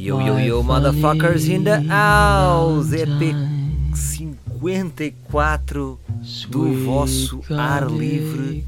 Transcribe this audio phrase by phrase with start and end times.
[0.00, 2.90] Yo, yo, yo, motherfuckers in the house!
[2.90, 3.34] EP
[3.92, 6.00] 54
[6.48, 8.64] do vosso ar livre.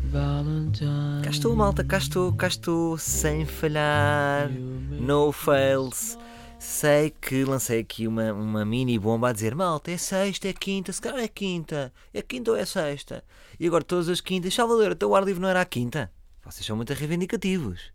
[1.24, 6.18] Cá estou, malta, cá estou, cá estou, sem falhar, no fails.
[6.58, 10.92] Sei que lancei aqui uma, uma mini bomba a dizer: malta, é sexta, é quinta,
[10.92, 13.24] se calhar é quinta, é quinta ou é sexta.
[13.58, 16.12] E agora todas as quintas, Salvador, até o ar livre não era a quinta.
[16.44, 17.90] Vocês são muito reivindicativos.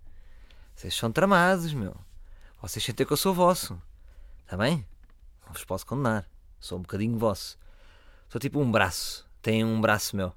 [0.76, 2.07] Vocês são tramados, meu.
[2.60, 3.80] Vocês sentem que eu sou vosso.
[4.43, 4.84] Está bem?
[5.46, 6.28] Não vos posso condenar.
[6.60, 7.56] Sou um bocadinho vosso.
[8.28, 9.30] Sou tipo um braço.
[9.43, 10.33] Tem um braço meu.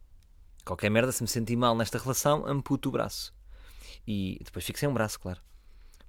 [0.63, 3.35] Qualquer merda, se me sentir mal nesta relação, amputo o braço.
[4.07, 5.41] E depois fico sem um braço, claro.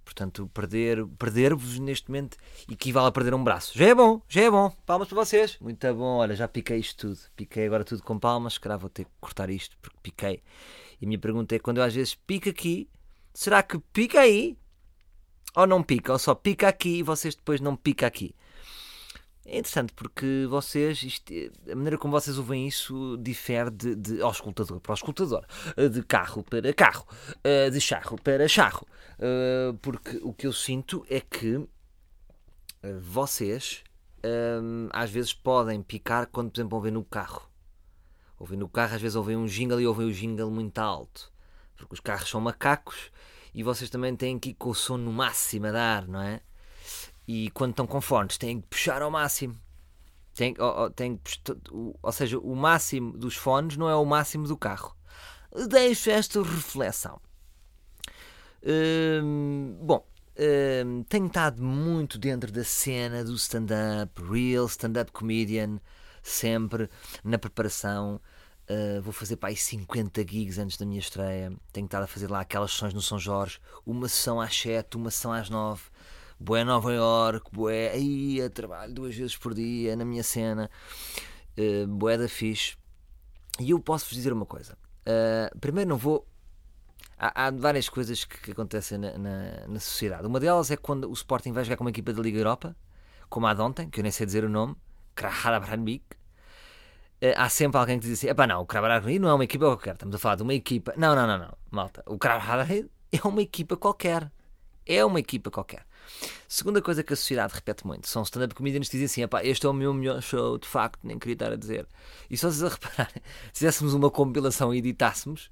[0.03, 2.37] Portanto, perder, perder-vos neste momento
[2.69, 3.71] equivale a perder um braço.
[3.77, 4.69] Já é bom, já é bom.
[4.85, 5.57] Palmas para vocês.
[5.61, 6.17] Muito bom.
[6.17, 7.19] Olha, já piquei isto tudo.
[7.37, 8.53] Piquei agora tudo com palmas.
[8.53, 10.43] Se calhar vou ter que cortar isto porque piquei.
[10.99, 12.89] E a minha pergunta é: quando eu às vezes pico aqui,
[13.33, 14.57] será que pica aí?
[15.55, 16.13] Ou não pica?
[16.13, 18.35] Ou só pica aqui e vocês depois não pica aqui?
[19.43, 21.33] É interessante porque vocês, isto,
[21.69, 25.45] a maneira como vocês ouvem isso difere de, de, ao escutador para o escutador,
[25.91, 27.07] de carro para carro,
[27.71, 28.87] de charro para charro.
[29.81, 31.67] Porque o que eu sinto é que
[33.01, 33.83] vocês
[34.93, 37.49] às vezes podem picar quando, por exemplo, ouvem no carro.
[38.37, 41.31] Ouvem no carro, às vezes ouvem um jingle e ouvem o jingle muito alto.
[41.75, 43.11] Porque os carros são macacos
[43.53, 46.41] e vocês também têm que ir com o som no máximo a dar, não é?
[47.27, 49.55] E quando estão com fones, têm que puxar ao máximo.
[50.33, 51.19] Tem, ou, tem,
[52.01, 54.95] ou seja, o máximo dos fones não é o máximo do carro.
[55.69, 57.19] Deixo esta reflexão.
[58.63, 60.05] Hum, bom,
[60.85, 65.79] hum, tenho estado muito dentro da cena do stand-up, real stand-up comedian,
[66.23, 66.89] sempre
[67.23, 68.21] na preparação.
[68.71, 71.51] Uh, vou fazer para aí 50 gigs antes da minha estreia.
[71.73, 75.11] Tenho estado a fazer lá aquelas sessões no São Jorge, uma sessão às 7, uma
[75.11, 75.81] sessão às 9
[76.39, 80.71] Boé Nova York, Boé, aí a trabalho duas vezes por dia na minha cena,
[81.57, 82.75] uh, Boé da fixe.
[83.59, 84.75] E eu posso-vos dizer uma coisa.
[85.01, 86.25] Uh, primeiro, não vou.
[87.17, 90.25] Há, há várias coisas que, que acontecem na, na, na, sociedade.
[90.25, 92.75] Uma delas é quando o Sporting vai jogar com uma equipa da Liga Europa,
[93.29, 94.75] como a de ontem, que eu nem sei dizer o nome,
[95.13, 96.05] Krahadabranvik.
[96.15, 96.20] Uh,
[97.35, 99.93] há sempre alguém que diz assim: epá, não, o Krahadabranvik não é uma equipa qualquer,
[99.93, 100.93] estamos a falar de uma equipa.
[100.97, 102.03] Não, não, não, não, malta.
[102.05, 104.31] O Krahadabranvik é uma equipa qualquer.
[104.85, 105.85] É uma equipa qualquer.
[106.47, 109.69] Segunda coisa que a sociedade repete muito são stand-up comedians que dizem assim: este é
[109.69, 111.87] o meu melhor show, de facto, nem queria estar a dizer.
[112.29, 113.21] E só vocês a repararem,
[113.53, 115.49] se fizéssemos uma compilação e editássemos,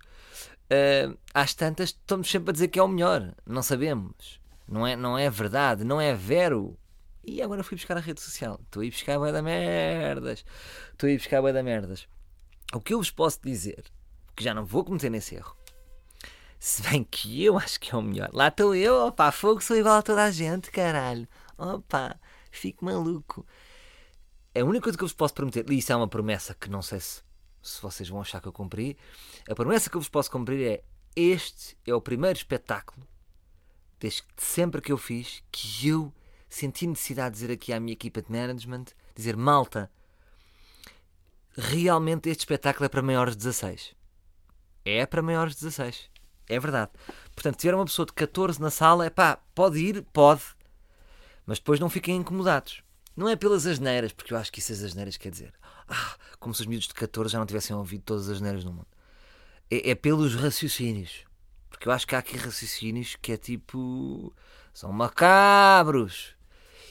[0.71, 3.33] uh, às tantas estamos sempre a dizer que é o melhor.
[3.45, 4.39] Não sabemos.
[4.67, 6.77] Não é, não é verdade, não é vero.
[7.29, 8.59] E agora fui buscar a rede social.
[8.63, 10.43] Estou a ir buscar a boia da merdas.
[10.91, 12.07] Estou a ir buscar a boia da merdas.
[12.73, 13.83] O que eu vos posso dizer,
[14.35, 15.55] que já não vou cometer nesse erro,
[16.59, 18.31] se bem que eu acho que é o melhor.
[18.33, 21.27] Lá estou eu, opá, fogo, sou igual a toda a gente, caralho.
[21.55, 22.19] Opa,
[22.49, 23.45] fico maluco.
[24.55, 26.81] A única coisa que eu vos posso prometer, e isso é uma promessa que não
[26.81, 27.21] sei se,
[27.61, 28.97] se vocês vão achar que eu cumpri,
[29.47, 30.83] a promessa que eu vos posso cumprir é:
[31.15, 33.07] este é o primeiro espetáculo,
[33.99, 36.11] desde sempre que eu fiz, que eu
[36.49, 39.91] senti necessidade de dizer aqui à minha equipa de management: dizer, malta,
[41.55, 43.95] realmente este espetáculo é para maiores de 16.
[44.85, 46.09] É para maiores de 16.
[46.47, 46.91] É verdade.
[47.35, 50.41] Portanto, se tiver uma pessoa de 14 na sala, é pá, pode ir, pode.
[51.45, 52.83] Mas depois não fiquem incomodados.
[53.15, 55.53] Não é pelas asneiras, porque eu acho que isso as asneiras quer dizer.
[55.87, 58.71] Ah, como se os miúdos de 14 já não tivessem ouvido todas as asneiras no
[58.71, 58.87] mundo.
[59.69, 61.23] É, é pelos raciocínios.
[61.69, 64.33] Porque eu acho que há aqui raciocínios que é tipo.
[64.73, 66.35] são macabros.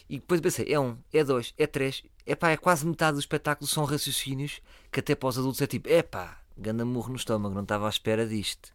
[0.08, 2.02] E depois pensei, é um, é dois, é três.
[2.24, 4.60] É pá, é quase metade do espetáculo são raciocínios
[4.90, 7.86] que até para os adultos é tipo, é pá, ganda murro no estômago, não estava
[7.86, 8.72] à espera disto.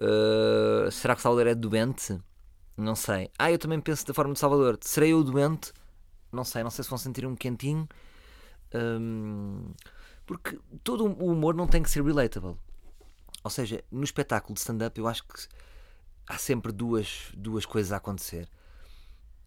[0.00, 2.18] Uh, será que Salvador é doente?
[2.76, 3.30] Não sei.
[3.38, 4.78] Ah, eu também penso da forma de Salvador.
[4.80, 5.72] Serei eu doente?
[6.32, 7.88] Não sei, não sei se vão sentir um quentinho.
[8.72, 9.72] Um,
[10.24, 12.56] porque todo o humor não tem que ser relatable.
[13.42, 15.34] Ou seja, no espetáculo de stand-up eu acho que
[16.26, 18.48] há sempre duas, duas coisas a acontecer.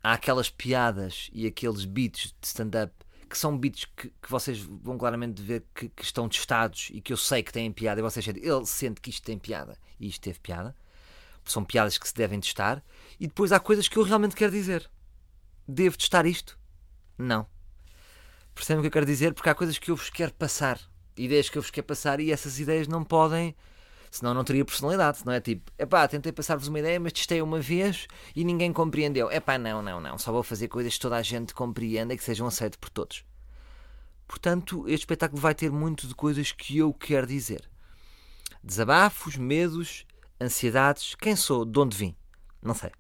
[0.04, 2.94] Há aquelas piadas e aqueles beats de stand-up
[3.30, 7.12] que são beats que, que vocês vão claramente ver que, que, estão testados e que
[7.12, 10.08] eu sei que têm piada e vocês sentem, ele sente que isto tem piada e
[10.08, 10.76] isto teve piada.
[11.44, 12.84] São piadas que se devem testar.
[13.20, 14.90] E depois há coisas que eu realmente quero dizer.
[15.68, 16.60] Devo testar isto?
[17.18, 17.48] Não.
[18.54, 19.34] Percebem o que eu quero dizer?
[19.34, 20.80] Porque há coisas que eu vos quero passar.
[21.18, 23.56] Ideias que eu vos quero passar e essas ideias não podem
[24.14, 27.60] senão não teria personalidade, não é tipo, epá, tentei passar-vos uma ideia, mas testei uma
[27.60, 29.32] vez e ninguém compreendeu.
[29.32, 32.24] Epá, não, não, não, só vou fazer coisas que toda a gente compreenda e que
[32.24, 33.26] sejam aceitas por todos.
[34.28, 37.68] Portanto, este espetáculo vai ter muito de coisas que eu quero dizer.
[38.64, 40.06] Desabafos, medos,
[40.40, 42.16] ansiedades, quem sou, de onde vim,
[42.62, 42.92] não sei.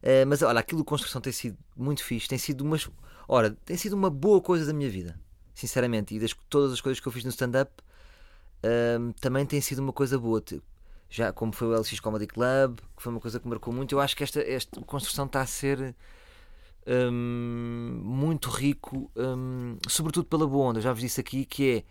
[0.00, 2.78] Uh, mas olha, aquilo de construção tem sido muito fixe, tem sido uma.
[3.26, 5.20] Ora, tem sido uma boa coisa da minha vida,
[5.56, 6.14] sinceramente.
[6.14, 7.82] E das, todas as coisas que eu fiz no stand-up
[8.64, 10.42] uh, também tem sido uma coisa boa.
[11.08, 13.94] Já como foi o LX Comedy Club, que foi uma coisa que marcou muito.
[13.94, 15.94] Eu acho que esta, esta construção está a ser
[16.86, 20.78] um, muito rico, um, sobretudo pela boa onda.
[20.78, 21.84] Eu já vos disse aqui que é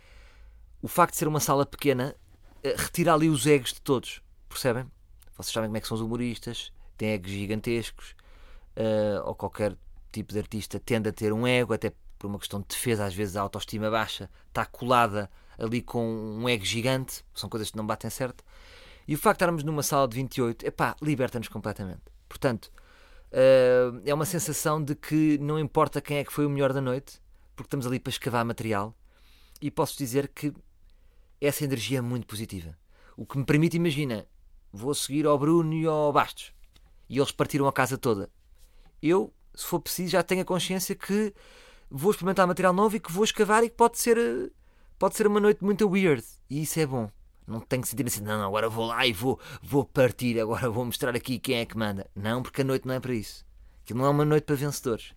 [0.82, 2.16] o facto de ser uma sala pequena,
[2.64, 4.86] uh, retira ali os egos de todos, percebem?
[5.36, 8.14] Vocês sabem como é que são os humoristas tem egos gigantescos,
[8.76, 9.76] uh, ou qualquer
[10.12, 13.16] tipo de artista tende a ter um ego, até por uma questão de defesa, às
[13.16, 17.86] vezes a autoestima baixa está colada ali com um ego gigante, são coisas que não
[17.86, 18.44] batem certo.
[19.08, 22.02] E o facto de estarmos numa sala de 28, epá, liberta-nos completamente.
[22.28, 22.72] Portanto,
[23.32, 26.82] uh, é uma sensação de que não importa quem é que foi o melhor da
[26.82, 27.22] noite,
[27.56, 28.96] porque estamos ali para escavar material,
[29.62, 30.54] e posso dizer que
[31.42, 32.78] essa energia é muito positiva.
[33.18, 34.26] O que me permite, imagina,
[34.72, 36.54] vou seguir ao Bruno e ao Bastos
[37.10, 38.30] e eles partiram a casa toda.
[39.02, 41.34] Eu, se for preciso, já tenho a consciência que
[41.90, 44.50] vou experimentar material novo e que vou escavar e que pode ser, eh,
[45.00, 46.24] pode ser uma noite muito weird.
[46.50, 47.10] E isso é bom.
[47.48, 50.70] Não tenho que sentir assim, não, não, agora vou lá e vou, vou partir, agora
[50.70, 52.08] vou mostrar aqui quem é que manda.
[52.16, 53.44] Não, porque a noite não é para isso.
[53.84, 55.16] Aquilo não é uma noite para vencedores.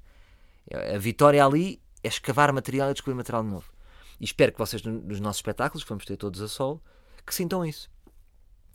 [0.94, 3.70] A vitória ali é escavar material e descobrir material novo.
[4.19, 6.81] E espero que vocês, nos nossos espetáculos, que vamos ter todos a sol,
[7.26, 7.90] que sintam isso.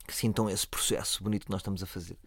[0.05, 2.17] Que sintam esse processo bonito que nós estamos a fazer.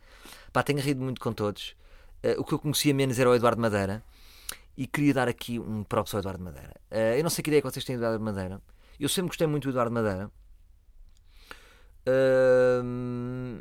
[0.52, 1.76] Pá, tenho rido muito com todos.
[2.24, 4.02] Uh, o que eu conhecia menos era o Eduardo Madeira.
[4.76, 6.74] E queria dar aqui um próprio ao Eduardo Madeira.
[6.90, 8.62] Uh, eu não sei que ideia que vocês têm do Eduardo Madeira.
[8.98, 10.30] Eu sempre gostei muito do Eduardo Madeira.
[12.06, 13.60] Uh,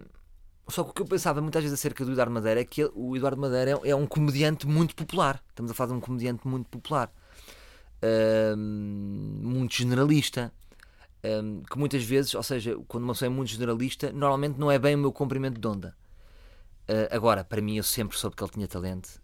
[0.68, 2.92] só que o que eu pensava muitas vezes acerca do Eduardo Madeira é que ele,
[2.94, 5.44] o Eduardo Madeira é, é, um comediante muito popular.
[5.50, 7.12] Estamos a falar de um comediante muito popular.
[8.02, 10.54] Uh, muito generalista.
[11.70, 14.96] que muitas vezes, ou seja, quando uma pessoa é muito generalista, normalmente não é bem
[14.96, 15.96] o meu comprimento de onda.
[16.90, 19.22] Uh, agora, para mim, eu sempre soube que ele tinha talento.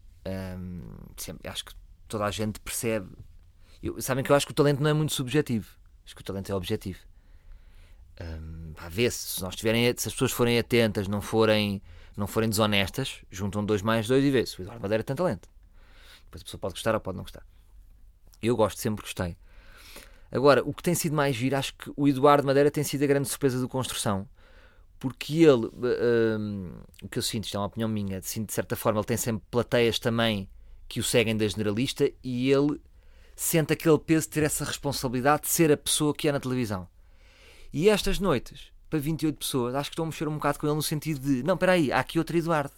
[1.17, 1.73] Sempre, acho que
[2.07, 3.09] toda a gente percebe.
[3.81, 5.67] Eu, sabem que eu acho que o talento não é muito subjetivo.
[6.05, 6.99] Acho que o talento é objetivo.
[8.19, 11.81] Um, ver se nós tiverem, se as pessoas forem atentas, não forem,
[12.15, 15.49] não forem desonestas, juntam dois mais dois e vê se o Eduardo Madeira tem talento.
[16.25, 17.45] Depois a pessoa pode gostar ou pode não gostar.
[18.41, 19.37] Eu gosto, sempre gostei.
[20.31, 23.07] Agora, o que tem sido mais giro, acho que o Eduardo Madeira tem sido a
[23.07, 24.27] grande surpresa do construção
[25.05, 25.69] porque ele,
[26.39, 26.71] um,
[27.03, 29.15] o que eu sinto, isto é uma opinião minha, sinto de certa forma, ele tem
[29.15, 30.49] sempre plateias também
[30.87, 32.81] que o seguem da generalista e ele
[33.35, 36.87] sente aquele peso de ter essa responsabilidade de ser a pessoa que é na televisão.
[37.71, 40.75] E estas noites, para 28 pessoas, acho que estou a mexer um bocado com ele
[40.75, 42.73] no sentido de: não, espera aí, há aqui outro Eduardo.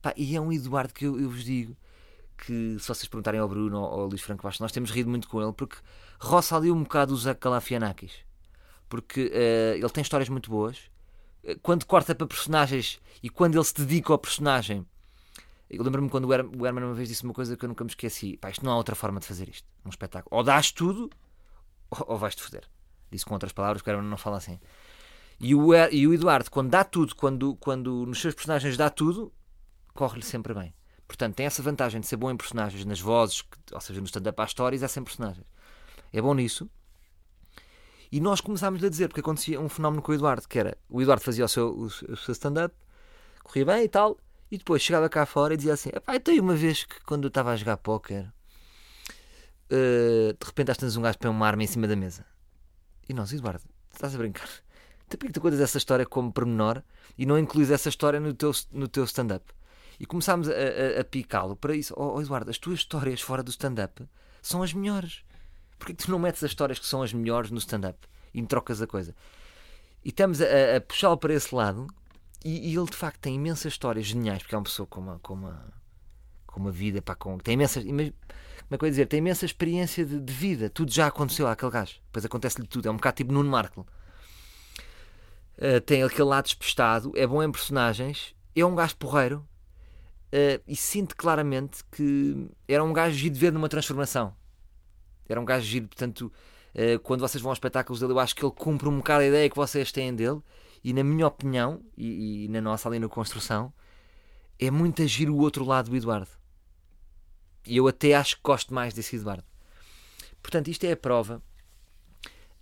[0.00, 1.76] Pá, e é um Eduardo que eu, eu, vos digo
[2.38, 5.42] que, se vocês perguntarem ao Bruno ou ao Luís Franco nós temos rido muito com
[5.42, 5.78] ele porque
[6.20, 8.12] roça ali um bocado o Zé Calafianakis.
[8.88, 10.94] Porque uh, ele tem histórias muito boas
[11.62, 14.86] quando corta para personagens e quando ele se dedica ao personagem.
[15.68, 18.36] Eu lembro-me quando o Herman uma vez disse uma coisa que eu nunca me esqueci:
[18.36, 20.36] pá, isto não há outra forma de fazer isto, um espetáculo.
[20.36, 21.10] Ou dás tudo
[21.90, 22.64] ou, vais-te foder.
[23.10, 24.58] Disse com outras palavras, que o Herman não fala assim.
[25.38, 29.32] E o, e o Eduardo, quando dá tudo, quando, quando nos seus personagens dá tudo,
[29.94, 30.74] corre-lhe sempre bem.
[31.06, 34.40] Portanto, tem essa vantagem de ser bom em personagens, nas vozes, ou seja, no stand-up
[34.42, 35.46] às histórias, é sempre personagens.
[36.12, 36.68] É bom nisso.
[38.16, 41.02] E nós começámos a dizer, porque acontecia um fenómeno com o Eduardo, que era o
[41.02, 42.74] Eduardo fazia o seu, seu stand-up,
[43.44, 44.16] corria bem e tal,
[44.50, 47.28] e depois chegava cá fora e dizia assim: Epá, então uma vez que quando eu
[47.28, 48.32] estava a jogar póquer,
[49.70, 52.24] uh, de repente estás um gajo para uma arma em cima da mesa.
[53.06, 54.48] E nós, Eduardo, estás a brincar?
[55.06, 56.82] Então que tu contas essa história como pormenor
[57.18, 59.44] e não incluís essa história no teu, no teu stand-up?
[60.00, 61.92] E começámos a, a, a picá-lo para isso.
[61.94, 64.08] Oh, oh, Eduardo, as tuas histórias fora do stand-up
[64.40, 65.22] são as melhores.
[65.78, 67.98] Porquê que tu não metes as histórias que são as melhores no stand-up
[68.32, 69.14] e me trocas a coisa?
[70.04, 71.86] E estamos a, a puxá-lo para esse lado
[72.44, 75.18] e, e, ele de facto tem imensas histórias geniais, porque é uma pessoa com uma,
[75.18, 75.72] com uma,
[76.46, 77.84] com uma vida, pá, com, tem imensas.
[77.84, 78.00] Como
[78.74, 79.06] é que eu ia dizer?
[79.06, 80.68] Tem imensa experiência de, de vida.
[80.70, 82.00] Tudo já aconteceu àquele gajo.
[82.06, 82.88] Depois acontece-lhe tudo.
[82.88, 83.84] É um bocado tipo Nuno Markle.
[85.58, 89.38] Uh, tem aquele lado despestado, é bom em personagens, é um gajo porreiro
[90.32, 94.34] uh, e sinto claramente que era um gajo de ver numa transformação.
[95.28, 96.32] Era um gajo giro, portanto,
[96.74, 99.26] uh, quando vocês vão aos espetáculos dele, eu acho que ele cumpre um bocado a
[99.26, 100.40] ideia que vocês têm dele.
[100.84, 103.72] E na minha opinião, e, e na nossa ali na construção,
[104.58, 106.30] é muito agir o outro lado do Eduardo.
[107.66, 109.44] E eu até acho que gosto mais desse Eduardo.
[110.40, 111.42] Portanto, isto é a prova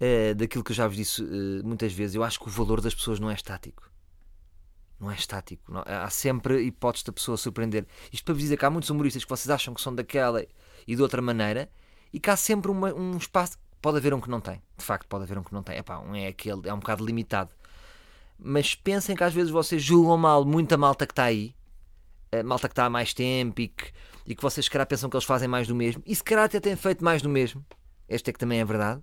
[0.00, 2.16] uh, daquilo que eu já vos disse uh, muitas vezes.
[2.16, 3.90] Eu acho que o valor das pessoas não é estático.
[4.98, 5.70] Não é estático.
[5.70, 7.86] Não, há sempre hipótese da pessoa surpreender.
[8.10, 10.44] Isto para vos dizer que há muitos humoristas que vocês acham que são daquela
[10.86, 11.70] e de outra maneira
[12.14, 13.58] e há sempre uma, um espaço.
[13.82, 15.76] Pode haver um que não tem, de facto, pode haver um que não tem.
[15.76, 17.50] Epá, um é aquele, é um bocado limitado.
[18.38, 21.54] Mas pensem que às vezes vocês julgam mal muita malta que está aí
[22.40, 23.92] a malta que está há mais tempo e que,
[24.26, 26.02] e que vocês, se calhar, pensam que eles fazem mais do mesmo.
[26.06, 27.64] E se calhar até têm feito mais do mesmo.
[28.08, 29.02] Esta é que também é verdade.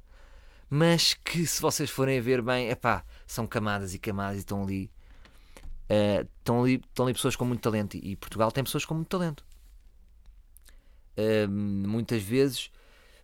[0.70, 4.40] Mas que, se vocês forem a ver bem, é pá, são camadas e camadas e
[4.40, 4.90] estão ali.
[5.90, 7.96] Uh, estão, ali estão ali pessoas com muito talento.
[7.96, 9.44] E, e Portugal tem pessoas com muito talento.
[11.18, 12.72] Uh, muitas vezes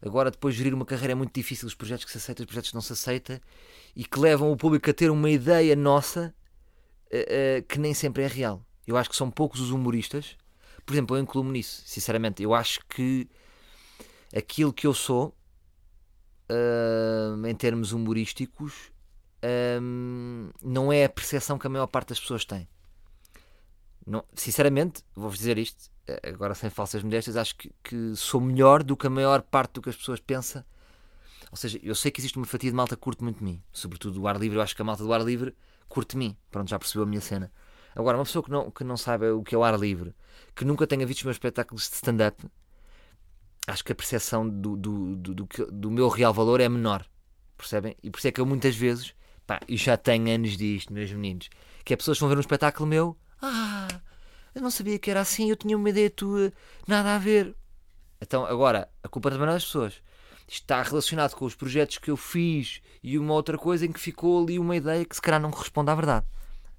[0.02, 2.48] Agora, depois de gerir uma carreira é muito difícil, os projetos que se aceitam, os
[2.48, 3.40] projetos que não se aceitam
[3.96, 6.34] e que levam o público a ter uma ideia nossa
[7.12, 8.64] uh, uh, que nem sempre é real.
[8.86, 10.38] Eu acho que são poucos os humoristas.
[10.86, 12.42] Por exemplo, eu incluo-me nisso, sinceramente.
[12.42, 13.28] Eu acho que
[14.36, 15.36] aquilo que eu sou,
[16.50, 18.92] uh, em termos humorísticos,
[20.62, 22.68] não é a percepção que a maior parte das pessoas tem.
[24.08, 28.82] Não, sinceramente, vou-vos dizer isto, eh, agora sem falsas modéstias, acho que, que, sou melhor
[28.82, 30.64] do que a maior parte do que as pessoas pensam.
[31.52, 33.62] Ou seja, eu sei que existe uma fatia de malta que curte muito de mim,
[33.72, 34.58] sobretudo do ar livre.
[34.58, 35.54] Eu acho que a malta do ar livre
[35.90, 36.38] curte de mim.
[36.50, 37.52] Pronto, já percebeu a minha cena.
[37.94, 40.16] Agora, uma pessoa que não, que não sabe o que é o ar livre,
[40.56, 42.46] que nunca tenha visto os meus espetáculos de stand-up,
[43.68, 47.06] acho que a percepção do, do, do, do, do meu real valor é menor.
[47.58, 47.98] Percebem?
[48.02, 49.14] E por isso é que eu muitas vezes,
[49.46, 51.50] pá, e já tenho anos disto, meus meninos,
[51.84, 53.88] que é pessoas vão ver um espetáculo meu ah,
[54.56, 56.52] eu não sabia que era assim, eu tinha uma ideia tua,
[56.88, 57.56] nada a ver.
[58.20, 60.02] Então, agora, a culpa também não é das pessoas.
[60.48, 64.00] Isto está relacionado com os projetos que eu fiz e uma outra coisa em que
[64.00, 66.26] ficou ali uma ideia que se calhar não corresponde à verdade.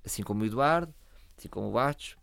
[0.04, 0.92] Assim como o Eduardo,
[1.36, 2.16] assim como o Bastos,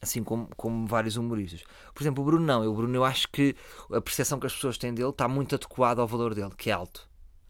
[0.00, 1.62] assim como, como vários humoristas.
[1.92, 2.66] Por exemplo, o Bruno não.
[2.66, 3.56] O Bruno, eu acho que
[3.92, 6.72] a percepção que as pessoas têm dele está muito adequada ao valor dele, que é
[6.72, 7.08] alto.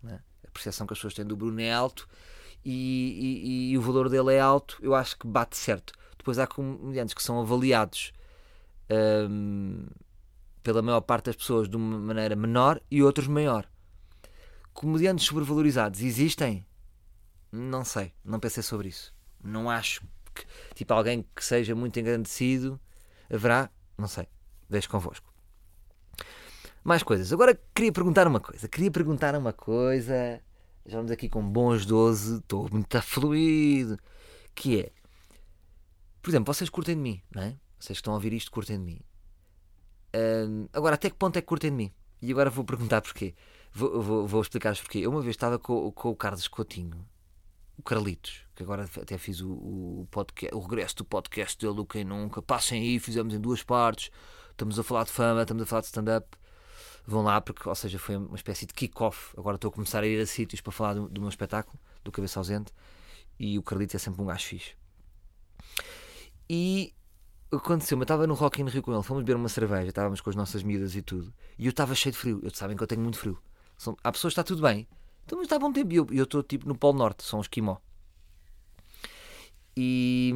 [0.09, 0.15] É?
[0.47, 2.09] A percepção que as pessoas têm do Bruno é alto
[2.64, 5.92] e, e, e, o valor dele é alto, eu acho que bate certo.
[6.16, 8.12] Depois há comediantes que são avaliados
[9.30, 9.87] um,
[10.62, 13.68] pela maior parte das pessoas de uma maneira menor e outros maior.
[14.73, 16.66] Comediantes sobrevalorizados existem?
[17.52, 19.14] Não sei, não pensei sobre isso.
[19.42, 20.00] Não acho
[20.35, 20.44] que,
[20.75, 22.80] tipo, alguém que seja muito engrandecido
[23.33, 24.26] haverá, não sei,
[24.68, 25.33] deixo convosco.
[26.83, 27.33] Mais coisas.
[27.33, 28.68] Agora queria perguntar uma coisa.
[28.68, 30.40] Queria perguntar uma coisa
[30.87, 33.99] já vamos aqui com bons 12, estou muito fluido.
[34.55, 34.93] Que é,
[36.23, 37.57] por exemplo, vocês curtem de mim, não é?
[37.79, 39.00] Vocês que estão a ouvir isto curtem de mim.
[40.14, 41.93] Um, agora, até que ponto é que curtem de mim?
[42.23, 43.35] E agora vou perguntar porquê.
[43.73, 44.99] Vou, vou, vou explicar-vos porquê.
[44.99, 47.05] Eu uma vez estava com, com o Carlos Coutinho,
[47.76, 51.85] o Carlitos, que agora até fiz o, o, podcast, o regresso do podcast dele do
[51.85, 52.41] Quem Nunca.
[52.41, 54.11] Passem aí, fizemos em duas partes.
[54.50, 56.37] Estamos a falar de fama, estamos a falar de stand-up
[57.06, 59.34] vão lá, porque, ou seja, foi uma espécie de kick-off.
[59.37, 62.11] Agora estou a começar a ir a sítios para falar do, do meu espetáculo, do
[62.11, 62.73] Cabeça Ausente,
[63.38, 64.75] e o Carlitos é sempre um gajo fixe.
[66.49, 66.94] E
[67.52, 70.30] aconteceu, eu estava no Rock in Rio com ele, fomos beber uma cerveja, estávamos com
[70.30, 72.40] as nossas miúdas e tudo, e eu estava cheio de frio.
[72.42, 73.38] Eu sabem que eu tenho muito frio.
[73.76, 74.87] São, há pessoas que está tudo bem,
[75.25, 75.92] então mas está bom tempo.
[75.92, 77.76] E eu estou tipo no Polo Norte, são os esquimó.
[79.76, 80.32] E,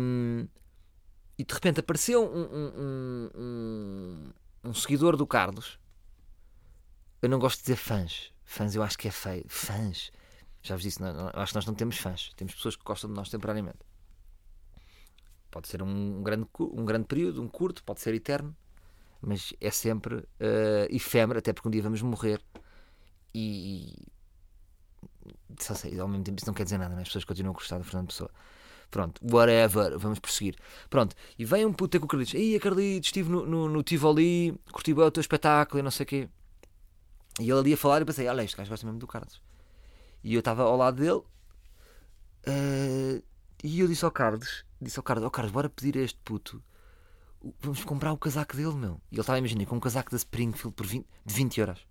[1.38, 4.32] e de repente apareceu um, um, um,
[4.64, 5.78] um seguidor do Carlos
[7.20, 8.32] eu não gosto de dizer fãs.
[8.44, 9.44] Fãs eu acho que é feio.
[9.48, 10.10] Fãs.
[10.62, 12.30] Já vos disse, não, acho que nós não temos fãs.
[12.37, 13.78] Temos pessoas que gostam de nós temporariamente.
[15.50, 18.54] Pode ser um, grande, um grande período, um curto, pode ser eterno,
[19.20, 20.25] mas é sempre uh,
[20.90, 22.40] efêmero, até porque um dia vamos morrer.
[23.34, 23.96] E.
[25.58, 27.02] Só sei, ao mesmo tempo isso não quer dizer nada, né?
[27.02, 28.30] as pessoas continuam a gostar do Fernando Pessoa.
[28.90, 30.56] Pronto, whatever, vamos prosseguir.
[30.88, 32.34] Pronto, e vem um puto com o Carlitos.
[32.34, 36.04] Ei, Carlitos, estive no, no, no Tivoli, curti bem o teu espetáculo e não sei
[36.04, 36.28] o quê.
[37.38, 39.40] E ele ali a falar e eu pensei, olha, este gajo gosta mesmo do Carlos.
[40.23, 41.23] E eu estava ao lado dele
[42.47, 43.23] uh,
[43.62, 46.62] e eu disse ao Carlos, disse ao Carlos, oh, Carlos, bora pedir a este puto,
[47.61, 49.00] vamos comprar o casaco dele, meu.
[49.11, 51.87] E ele estava a imaginar com um casaco da Springfield por 20, de 20 euros.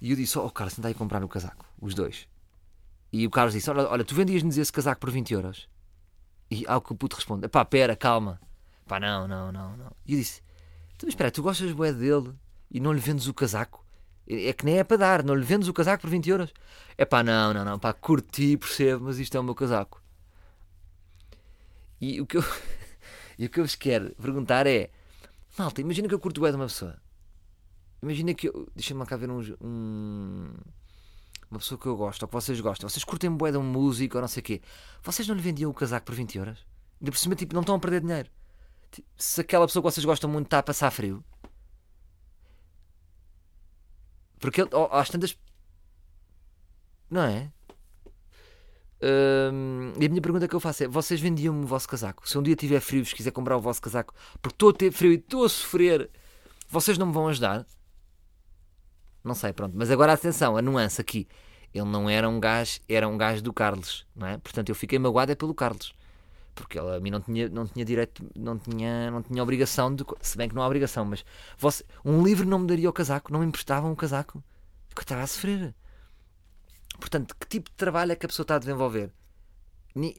[0.00, 2.26] E eu disse, ó oh, Carlos, tenta aí comprar o casaco, os dois.
[3.12, 5.68] E o Carlos disse, olha, olha tu vendias-nos esse casaco por 20 euros?
[6.50, 8.40] E ao que o puto responde, pá, pera, calma.
[8.86, 9.92] Pá, não, não, não, não.
[10.06, 10.42] E eu disse,
[10.96, 12.34] então, espera, tu gostas bué dele
[12.70, 13.81] e não lhe vendes o casaco?
[14.28, 16.54] É que nem é para dar, não lhe vendes o casaco por 20 euros.
[16.96, 20.02] É pá, não, não, não, pá, curti, percebo, mas isto é o meu casaco.
[22.00, 22.44] E o que eu,
[23.38, 24.90] e o que eu vos quero perguntar é:
[25.58, 26.96] malta, imagina que eu curto o de uma pessoa.
[28.02, 28.68] Imagina que eu.
[28.74, 30.48] Deixa-me cá ver um, um,
[31.50, 32.88] uma pessoa que eu gosto, ou que vocês gostam.
[32.88, 34.60] Vocês curtem bué de uma música ou não sei o quê.
[35.02, 36.66] Vocês não lhe vendiam o casaco por 20 euros?
[37.00, 38.28] Ainda por cima, tipo, não estão a perder dinheiro.
[39.16, 41.24] Se aquela pessoa que vocês gostam muito está a passar frio,
[44.42, 45.38] porque ele, oh, às tantas.
[47.08, 47.50] Não é?
[49.98, 52.28] E a minha pergunta que eu faço é: vocês vendiam-me o vosso casaco?
[52.28, 54.72] Se um dia tiver frio e vos quiser comprar o vosso casaco, porque estou a
[54.72, 56.10] ter frio e estou a sofrer,
[56.68, 57.64] vocês não me vão ajudar?
[59.22, 59.74] Não sei, pronto.
[59.76, 61.28] Mas agora atenção, a nuance aqui.
[61.72, 64.38] Ele não era um gajo, era um gajo do Carlos, não é?
[64.38, 65.94] Portanto, eu fiquei magoado é pelo Carlos.
[66.54, 70.04] Porque ela a mim não tinha, não tinha direito, não tinha, não tinha obrigação de.
[70.20, 71.24] Se bem que não há obrigação, mas
[71.58, 74.42] você, um livro não me daria o casaco, não me emprestavam o casaco,
[74.94, 75.74] eu estava a sofrer.
[76.98, 79.10] Portanto, que tipo de trabalho é que a pessoa está a desenvolver?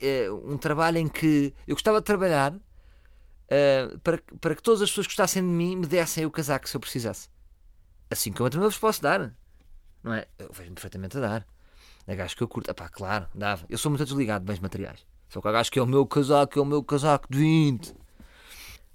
[0.02, 4.90] Eh, um trabalho em que eu gostava de trabalhar uh, para, para que todas as
[4.90, 7.30] pessoas que gostassem de mim me dessem o casaco se eu precisasse.
[8.10, 9.34] Assim como eu também vos posso dar.
[10.04, 10.28] Não é?
[10.38, 11.48] Eu vejo-me perfeitamente a dar.
[12.06, 12.70] É gajo que eu curto.
[12.70, 13.66] Epá, claro, dava.
[13.70, 15.06] Eu sou muito desligado de bens materiais.
[15.34, 17.96] Só que gajo que é o meu casaco, é o meu casaco de 20.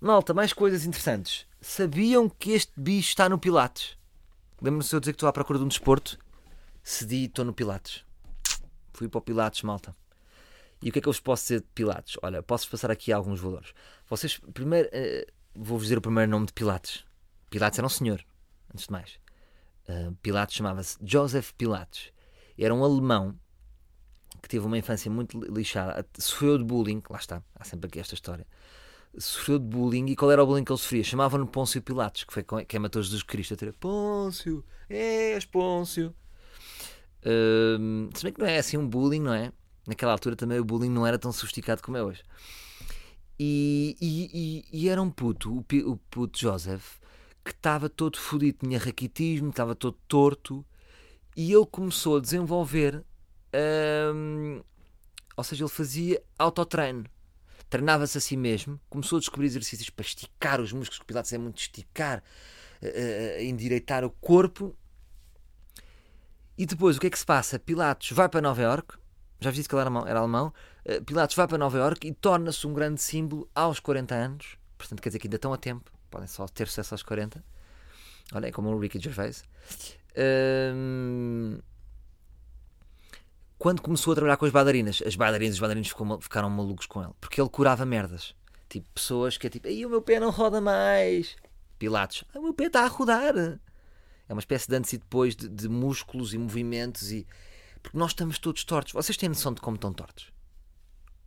[0.01, 1.45] Malta, mais coisas interessantes.
[1.61, 3.99] Sabiam que este bicho está no Pilates?
[4.63, 6.17] Lembram-se eu dizer que estou à procura de um desporto?
[6.81, 8.05] Cedi estou no Pilates.
[8.93, 9.97] Fui para o Pilates, malta.
[10.81, 12.17] E o que é que eu vos posso dizer de Pilates?
[12.23, 13.75] Olha, posso passar aqui alguns valores.
[14.09, 17.05] Vocês, primeiro, uh, vou-vos dizer o primeiro nome de Pilates.
[17.51, 18.25] Pilates era um senhor,
[18.73, 19.19] antes de mais.
[19.89, 22.13] Uh, Pilates chamava-se Joseph Pilates.
[22.57, 23.37] Era um alemão
[24.43, 28.15] que teve uma infância muito lixada, sofreu de bullying, lá está, há sempre aqui esta
[28.15, 28.47] história.
[29.17, 31.03] Sofreu de bullying e qual era o bullying que ele sofria?
[31.03, 33.57] Chamavam-no Pôncio Pilatos, que foi quem matou Jesus Cristo.
[33.57, 36.15] Ter Pôncio, és Pôncio.
[37.21, 39.53] Uh, se bem que não é assim um bullying, não é?
[39.87, 42.23] Naquela altura também o bullying não era tão sofisticado como é hoje.
[43.39, 46.99] E, e, e, e era um puto, o, o puto Joseph,
[47.45, 50.65] que estava todo fodido, tinha raquitismo, estava todo torto,
[51.37, 53.05] e ele começou a desenvolver.
[55.37, 57.05] Ou seja, ele fazia autotreino.
[57.71, 61.39] Treinava-se a si mesmo, começou a descobrir exercícios para esticar os músculos, que Pilates é
[61.39, 62.23] muito esticar,
[62.83, 64.75] uh, endireitar o corpo.
[66.57, 67.59] E depois, o que é que se passa?
[67.59, 68.97] Pilatos vai para Nova York,
[69.39, 70.53] já disse que ele era alemão,
[71.05, 74.57] Pilatos vai para Nova York e torna-se um grande símbolo aos 40 anos.
[74.79, 75.93] Portanto, quer dizer que ainda estão a tempo.
[76.11, 77.45] Podem só ter sucesso aos 40.
[78.33, 79.45] Olha, é como o Ricky Gervais.
[80.13, 81.63] Uh,
[83.59, 87.13] quando começou a trabalhar com as bailarinas, as bailarinas, os bailarinos ficaram malucos com ele.
[87.21, 88.35] Porque ele curava merdas.
[88.69, 91.37] Tipo, pessoas que é tipo, aí o meu pé não roda mais.
[91.79, 93.35] Pilatos, o meu pé está a rodar.
[94.29, 97.27] É uma espécie de antes e depois de, de músculos e movimentos e
[97.83, 98.93] porque nós estamos todos tortos.
[98.93, 100.33] Vocês têm noção de como estão tortos?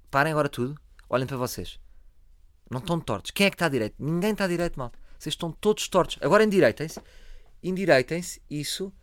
[0.09, 0.79] Parem agora tudo.
[1.09, 1.79] Olhem para vocês.
[2.69, 3.31] Não estão tortos.
[3.31, 3.95] Quem é que está direito?
[3.97, 4.91] Ninguém está direito, mal.
[5.17, 6.17] Vocês estão todos tortos.
[6.21, 7.01] Agora endireitem-se.
[7.63, 8.41] Endireitem-se.
[8.49, 8.93] Isso.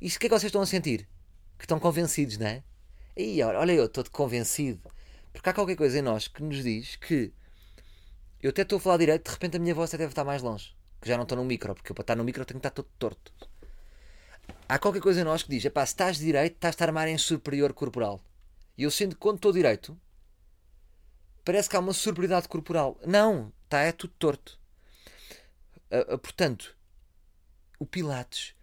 [0.00, 1.08] Isso o que é que vocês estão a sentir?
[1.58, 2.62] Que estão convencidos, não é?
[3.16, 4.80] Aí, olha, eu estou convencido.
[5.32, 7.32] Porque há qualquer coisa em nós que nos diz que
[8.40, 10.42] eu até estou a falar direito, de repente a minha voz até deve estar mais
[10.42, 10.74] longe.
[11.00, 12.74] Que já não estou no micro, porque eu para estar no micro tenho que estar
[12.74, 13.32] todo torto
[14.68, 17.72] há qualquer coisa em nós que diz: se estás direito, estás a armar em superior
[17.72, 18.20] corporal.
[18.76, 19.98] E eu sinto que quando estou direito,
[21.44, 22.98] parece que há uma superioridade corporal.
[23.04, 24.58] Não, está é tudo torto.
[25.90, 26.76] Uh, uh, portanto,
[27.78, 28.54] o Pilates,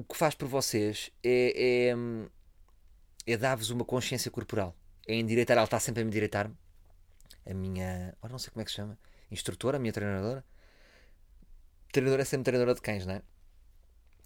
[0.00, 4.74] o que faz por vocês é, é, é dar-vos uma consciência corporal.
[5.06, 6.50] É endireitar, ela está sempre a me endireitar.
[7.46, 8.14] A minha.
[8.22, 8.98] Ora, não sei como é que se chama.
[9.30, 10.42] Instrutora, a minha treinadora.
[11.92, 13.22] Treinadora é sempre treinadora de cães, não é?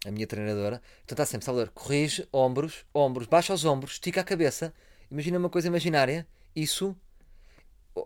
[0.07, 4.25] a minha treinadora, então está sempre, Salvador, corrige, ombros, ombros, baixa os ombros, estica a
[4.25, 4.71] cabeça,
[5.11, 6.95] imagina uma coisa imaginária, isso,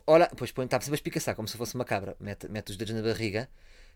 [0.07, 2.77] olha, depois põe, está sempre a espicaçar, como se fosse uma cabra, mete, mete os
[2.77, 3.51] dedos na barriga,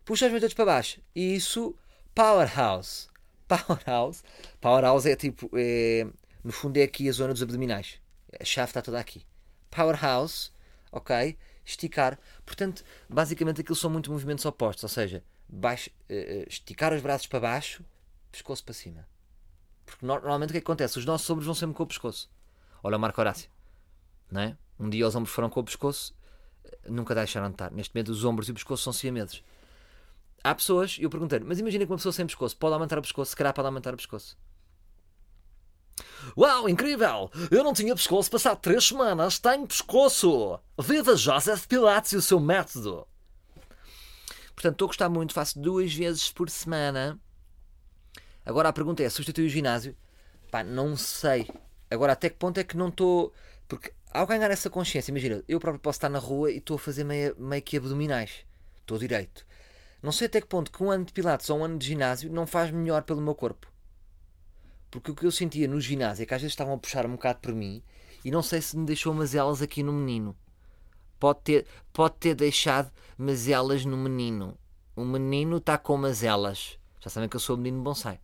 [0.04, 1.76] puxa os dedos para baixo, e isso,
[2.12, 3.08] powerhouse,
[3.48, 4.22] powerhouse,
[4.60, 6.06] powerhouse é tipo, é,
[6.42, 8.00] no fundo é aqui a zona dos abdominais,
[8.40, 9.24] a chave está toda aqui,
[9.70, 10.50] powerhouse,
[10.90, 17.00] ok, esticar, portanto, basicamente aquilo são muito movimentos opostos, ou seja, baixo, uh, esticar os
[17.00, 17.84] braços para baixo
[18.32, 19.06] pescoço para cima.
[19.84, 20.98] Porque normalmente o que, é que acontece?
[20.98, 22.30] Os nossos ombros vão sempre com o pescoço.
[22.82, 23.50] Olha o Marco Horácio.
[24.30, 24.56] Não é?
[24.80, 26.14] Um dia os ombros foram com o pescoço,
[26.88, 27.70] nunca deixaram de estar.
[27.70, 29.44] Neste momento os ombros e o pescoço são siameses.
[30.44, 33.30] Há pessoas, eu perguntei mas imagina que uma pessoa sem pescoço pode aumentar o pescoço,
[33.30, 34.36] se calhar pode aumentar o pescoço.
[36.36, 37.30] Uau, incrível!
[37.50, 40.58] Eu não tinha pescoço passado três semanas, tenho pescoço!
[40.80, 43.06] Viva Joseph Pilates e o seu método!
[44.54, 47.20] Portanto, estou a gostar muito, faço duas vezes por semana
[48.44, 49.96] Agora a pergunta é: substituir o ginásio?
[50.50, 51.48] Pá, não sei.
[51.90, 53.32] Agora, até que ponto é que não estou.
[53.68, 56.78] Porque ao ganhar essa consciência, imagina, eu próprio posso estar na rua e estou a
[56.78, 58.44] fazer meio, meio que abdominais.
[58.80, 59.46] Estou direito.
[60.02, 62.32] Não sei até que ponto que um ano de pilates ou um ano de ginásio
[62.32, 63.70] não faz melhor pelo meu corpo.
[64.90, 67.12] Porque o que eu sentia no ginásio é que às vezes estavam a puxar um
[67.12, 67.82] bocado por mim
[68.24, 70.36] e não sei se me deixou mazelas aqui no menino.
[71.18, 74.58] Pode ter, pode ter deixado mazelas no menino.
[74.96, 76.78] O menino está com mazelas.
[77.00, 78.20] Já sabem que eu sou o menino bonsai.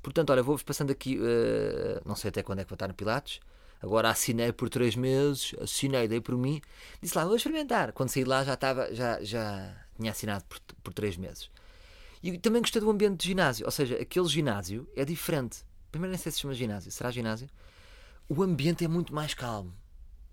[0.00, 2.94] Portanto, olha, vou-vos passando aqui, uh, não sei até quando é que vou estar no
[2.94, 3.40] Pilates.
[3.82, 6.60] Agora assinei por três meses, assinei, dei por mim.
[7.02, 7.92] Disse lá, vou experimentar.
[7.92, 11.50] Quando saí lá já estava, já, já tinha assinado por, por três meses.
[12.22, 13.66] E também gostei do ambiente de ginásio.
[13.66, 15.64] Ou seja, aquele ginásio é diferente.
[15.90, 16.90] Primeiro nem sei se chama ginásio.
[16.90, 17.48] Será ginásio?
[18.28, 19.72] O ambiente é muito mais calmo.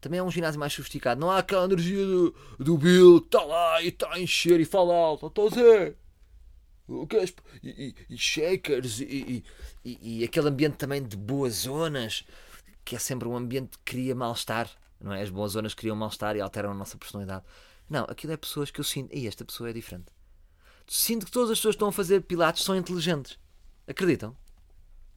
[0.02, 1.20] Também é um ginásio mais sofisticado.
[1.20, 4.66] Não há aquela energia do, do Bill que está lá e está a encher e
[4.66, 5.28] fala alto.
[5.28, 5.98] Estou a dizer.
[7.64, 9.44] E, e, e shakers e,
[9.84, 12.24] e, e, aquele ambiente também de boas zonas
[12.84, 14.70] que é sempre um ambiente que cria mal-estar,
[15.02, 15.24] não é?
[15.24, 17.44] As boas zonas criam mal-estar e alteram a nossa personalidade.
[17.90, 20.12] Não, aquilo é pessoas que eu sinto, e esta pessoa é diferente.
[20.88, 23.40] Sinto que todas as pessoas que estão a fazer pilates são inteligentes.
[23.88, 24.36] Acreditam?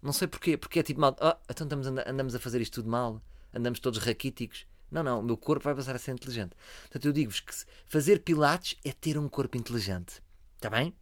[0.02, 1.16] Não sei porquê, porque é tipo mal.
[1.20, 4.66] Oh, então estamos, andamos a fazer isto tudo mal, andamos todos raquíticos.
[4.90, 6.54] Não, não, o meu corpo vai passar a ser inteligente.
[6.82, 7.52] Portanto, eu digo-vos que
[7.86, 10.22] fazer pilates é ter um corpo inteligente.
[10.56, 10.94] Está bem?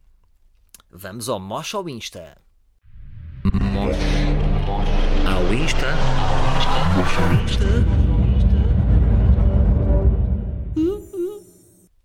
[0.89, 2.37] Vamos ao Mosh ao Insta.
[3.43, 3.97] Mosh.
[5.25, 5.95] Ao Insta.
[6.95, 8.16] Mosh ao Insta.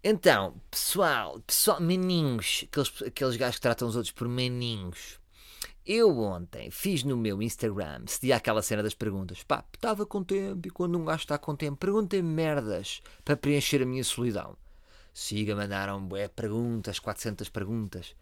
[0.05, 5.21] Então, pessoal, pessoal, meninhos, aqueles, aqueles gajos que tratam os outros por meninhos.
[5.87, 9.45] Eu ontem fiz no meu Instagram, se dia aquela cena das perguntas.
[9.45, 13.81] Pá, estava com tempo e quando um gajo está com tempo, perguntem merdas para preencher
[13.81, 14.57] a minha solidão.
[15.15, 18.17] Siga, mandaram bué perguntas, 400 perguntas.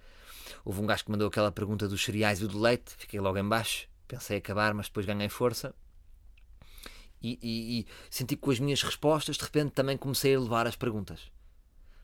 [0.62, 3.48] Houve um gajo que mandou aquela pergunta dos cereais e do leite, fiquei logo em
[3.48, 3.88] baixo.
[4.06, 5.74] Pensei acabar, mas depois ganhei força.
[7.22, 10.66] E, e, e senti que com as minhas respostas, de repente, também comecei a levar
[10.66, 11.30] as perguntas.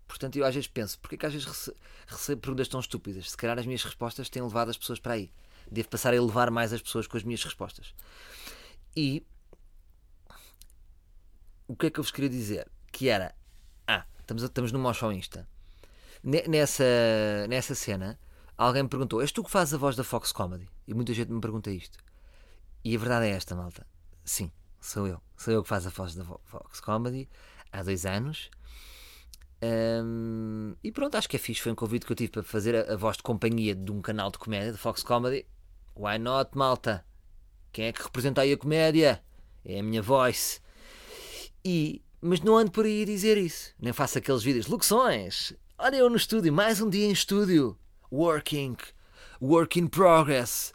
[0.06, 1.70] Portanto, eu às vezes penso, porquê que às vezes
[2.06, 3.30] recebo perguntas tão estúpidas?
[3.30, 5.32] Se calhar as minhas respostas têm levado as pessoas para aí.
[5.70, 7.92] Devo passar a elevar mais as pessoas com as minhas respostas.
[8.94, 9.26] E
[11.66, 12.70] o que é que eu vos queria dizer?
[12.92, 13.34] Que era,
[13.86, 15.46] ah, estamos, estamos no Mosh Insta.
[16.22, 16.84] Nessa,
[17.48, 18.18] nessa cena,
[18.56, 20.68] alguém me perguntou: És tu que fazes a voz da Fox Comedy?
[20.86, 21.98] E muita gente me pergunta isto.
[22.84, 23.86] E a verdade é esta, malta.
[24.24, 25.20] Sim, sou eu.
[25.36, 27.28] Sou eu que faço a voz da Fox Comedy
[27.72, 28.50] há dois anos.
[29.62, 31.62] Um, e pronto, acho que é fixe.
[31.62, 34.00] Foi um convite que eu tive para fazer a, a voz de companhia de um
[34.00, 35.46] canal de comédia, de Fox Comedy.
[35.96, 37.04] Why not, malta?
[37.72, 39.22] Quem é que representa aí a comédia?
[39.64, 40.60] É a minha voz.
[41.64, 43.74] E, mas não ando por aí a dizer isso.
[43.78, 44.66] Nem faço aqueles vídeos.
[44.66, 45.52] Locuções!
[45.78, 47.78] Olha eu no estúdio, mais um dia em estúdio.
[48.10, 48.76] Working.
[49.42, 50.72] Work in progress.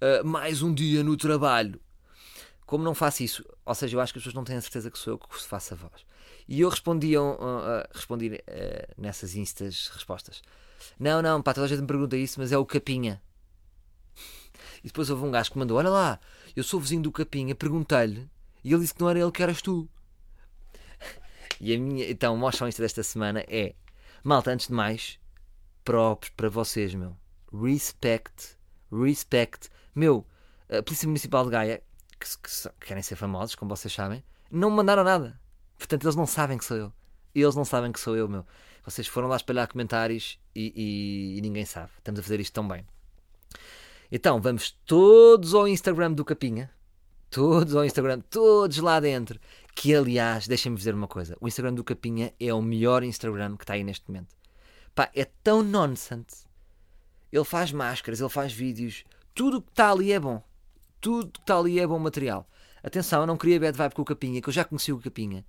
[0.00, 1.80] Uh, mais um dia no trabalho.
[2.64, 4.90] Como não faço isso, ou seja, eu acho que as pessoas não têm a certeza
[4.90, 6.04] que sou eu que faço a voz.
[6.48, 10.42] E eu respondi, uh, uh, respondi uh, nessas instas respostas.
[10.98, 13.20] Não, não, pá, toda a gente me pergunta isso, mas é o Capinha.
[14.82, 16.18] E depois houve um gajo que mandou: Olha lá,
[16.56, 18.28] eu sou vizinho do Capinha, perguntei-lhe
[18.64, 19.88] e ele disse que não era ele que eras tu.
[21.60, 23.74] E a minha, então, mostra o Insta desta semana é:
[24.22, 25.18] Malta, antes de mais,
[25.84, 27.16] próprios para vocês, meu.
[27.52, 28.56] Respect,
[28.92, 29.68] respect.
[29.92, 30.24] Meu,
[30.68, 31.82] a Polícia Municipal de Gaia,
[32.18, 35.40] que, que, que querem ser famosos, como vocês sabem, não mandaram nada.
[35.78, 36.92] Portanto, eles não sabem que sou eu.
[37.34, 38.44] Eles não sabem que sou eu, meu.
[38.84, 41.90] Vocês foram lá espalhar comentários e, e, e ninguém sabe.
[41.98, 42.84] Estamos a fazer isto tão bem.
[44.10, 46.70] Então, vamos todos ao Instagram do Capinha.
[47.30, 49.38] Todos ao Instagram, todos lá dentro.
[49.74, 53.64] Que, aliás, deixem-me dizer uma coisa: o Instagram do Capinha é o melhor Instagram que
[53.64, 54.34] está aí neste momento.
[54.94, 56.46] Pá, é tão nonsense.
[57.30, 59.04] Ele faz máscaras, ele faz vídeos.
[59.34, 60.42] Tudo que está ali é bom.
[61.00, 62.48] Tudo que está ali é bom material.
[62.82, 65.44] Atenção, eu não queria bad vibe com o Capinha, que eu já conheci o Capinha.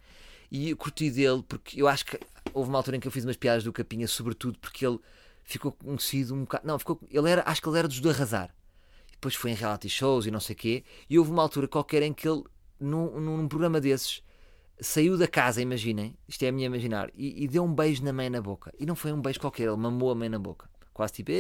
[0.51, 2.19] E curti dele porque eu acho que
[2.53, 4.99] houve uma altura em que eu fiz umas piadas do Capinha, sobretudo porque ele
[5.43, 6.67] ficou conhecido um bocado.
[6.67, 8.53] Não, ficou, ele era, acho que ele era dos do arrasar.
[9.11, 10.83] Depois foi em reality shows e não sei o quê.
[11.09, 12.43] E houve uma altura qualquer em que ele,
[12.79, 14.23] num, num programa desses,
[14.79, 18.13] saiu da casa, imaginem, isto é a minha imaginar, e, e, deu um beijo na
[18.13, 18.73] mãe na boca.
[18.79, 20.69] E não foi um beijo qualquer, ele mamou a mãe na boca.
[20.93, 21.31] Quase tipo,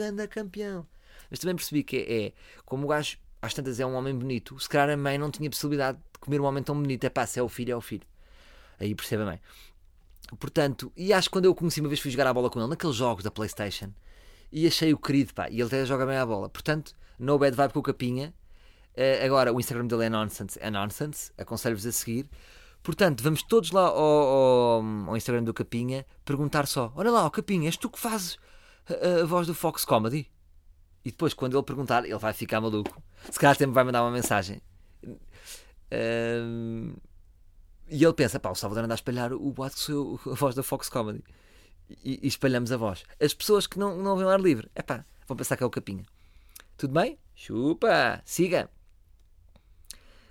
[0.00, 0.86] anda campeão.
[1.30, 2.32] Mas também percebi que é, é
[2.64, 5.48] como o gajo às tantas é um homem bonito, se calhar a mãe não tinha
[5.50, 7.04] possibilidade de comer um homem tão bonito.
[7.04, 8.06] É pá, se é o filho, é o filho.
[8.80, 9.40] Aí percebe a mãe.
[10.38, 12.58] Portanto, e acho que quando eu o conheci uma vez fui jogar a bola com
[12.58, 13.92] ele, naqueles jogos da Playstation,
[14.50, 16.48] e achei o querido, pá, e ele até joga bem a bola.
[16.48, 18.34] Portanto, no bad vibe com o Capinha.
[18.96, 22.28] Uh, agora, o Instagram dele é nonsense, é nonsense, aconselho-vos a seguir.
[22.82, 27.68] Portanto, vamos todos lá ao, ao, ao, Instagram do Capinha perguntar só: Olha lá, Capinha,
[27.68, 28.38] és tu que fazes
[28.88, 30.30] a, a voz do Fox Comedy?
[31.04, 33.02] E depois, quando ele perguntar, ele vai ficar maluco.
[33.30, 34.60] Se calhar sempre vai mandar uma mensagem.
[35.92, 36.94] Um,
[37.88, 40.54] e ele pensa: pá, o Salvador anda a espalhar o boato que sou a voz
[40.54, 41.22] da Fox Comedy.
[42.02, 43.04] E, e, espalhamos a voz.
[43.20, 45.66] As pessoas que não, não vêm ao ar livre, é pá, vão pensar que é
[45.66, 46.04] o Capinha.
[46.78, 47.18] Tudo bem?
[47.34, 48.22] Chupa!
[48.24, 48.70] Siga!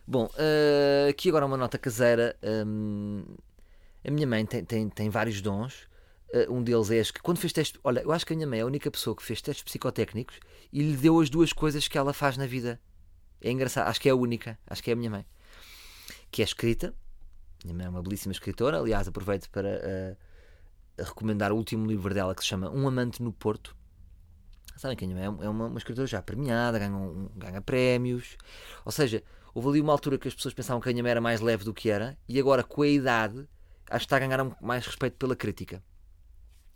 [0.06, 2.36] Bom, uh, aqui agora uma nota caseira.
[2.44, 3.24] Um,
[4.06, 5.88] a minha mãe tem, tem, tem vários dons.
[6.34, 7.80] Uh, um deles é que quando fez testes.
[7.84, 10.40] Olha, eu acho que a minha mãe é a única pessoa que fez testes psicotécnicos
[10.72, 12.82] e lhe deu as duas coisas que ela faz na vida.
[13.40, 15.26] É engraçado, acho que é a única, acho que é a minha mãe.
[16.32, 16.96] Que é escrita.
[17.64, 22.34] Minha mãe é uma belíssima escritora, aliás, aproveito para uh, recomendar o último livro dela
[22.34, 23.76] que se chama Um Amante no Porto.
[24.76, 28.38] Sabem que a minha mãe é uma, uma escritora já premiada, ganha, um, ganha prémios.
[28.84, 31.22] Ou seja, houve ali uma altura que as pessoas pensavam que a minha mãe era
[31.22, 33.48] mais leve do que era, e agora com a idade
[33.90, 35.84] acho que está a ganhar mais respeito pela crítica.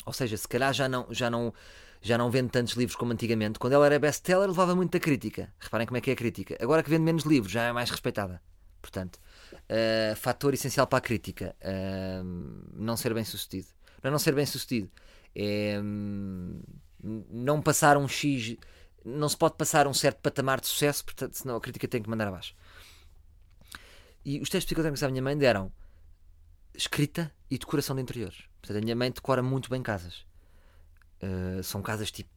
[0.08, 1.54] Ou seja, se calhar já não, já não,
[2.02, 3.60] já não vende tantos livros como antigamente.
[3.60, 5.54] Quando ela era best-seller, levava muito da crítica.
[5.60, 6.58] Reparem como é que é a crítica.
[6.62, 8.42] Agora que vende menos livros, já é mais respeitada.
[8.82, 9.20] Portanto,
[9.54, 12.24] uh, fator essencial para a crítica: uh,
[12.74, 13.68] não ser bem sucedido.
[14.02, 14.90] Não não ser bem sucedido,
[15.36, 16.62] é um,
[17.30, 18.56] não passar um X.
[19.04, 22.10] Não se pode passar um certo patamar de sucesso, portanto, senão a crítica tem que
[22.10, 22.56] mandar abaixo.
[24.24, 25.70] E os textos psicotécnicos da minha mãe deram
[26.74, 28.44] escrita e decoração de interiores.
[28.68, 30.26] Portanto, a minha mãe decora muito bem casas.
[31.24, 32.30] Uh, são casas tipo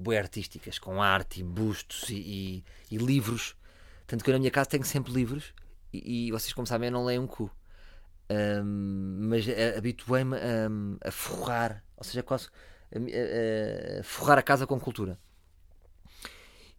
[0.00, 3.56] bem artísticas, com arte e bustos e, e, e, livros.
[4.04, 5.54] Tanto que eu na minha casa tenho sempre livros
[5.92, 7.48] e, e vocês, como sabem, eu não leio um cu.
[8.28, 9.46] Um, mas
[9.78, 12.48] habituei-me a, a forrar, ou seja, quase
[12.92, 15.16] a, a, a, forrar a casa com cultura.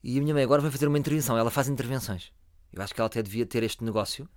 [0.04, 1.38] E a minha mãe agora vai fazer uma intervenção.
[1.38, 2.34] Ela faz intervenções.
[2.74, 4.30] Eu acho que ela até devia ter este negócio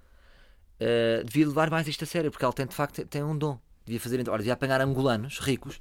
[0.80, 3.58] uh, devia levar mais isto a sério, porque ela tem de facto tem um dom.
[3.84, 5.80] Devia fazer, olha, devia apanhar angolanos ricos,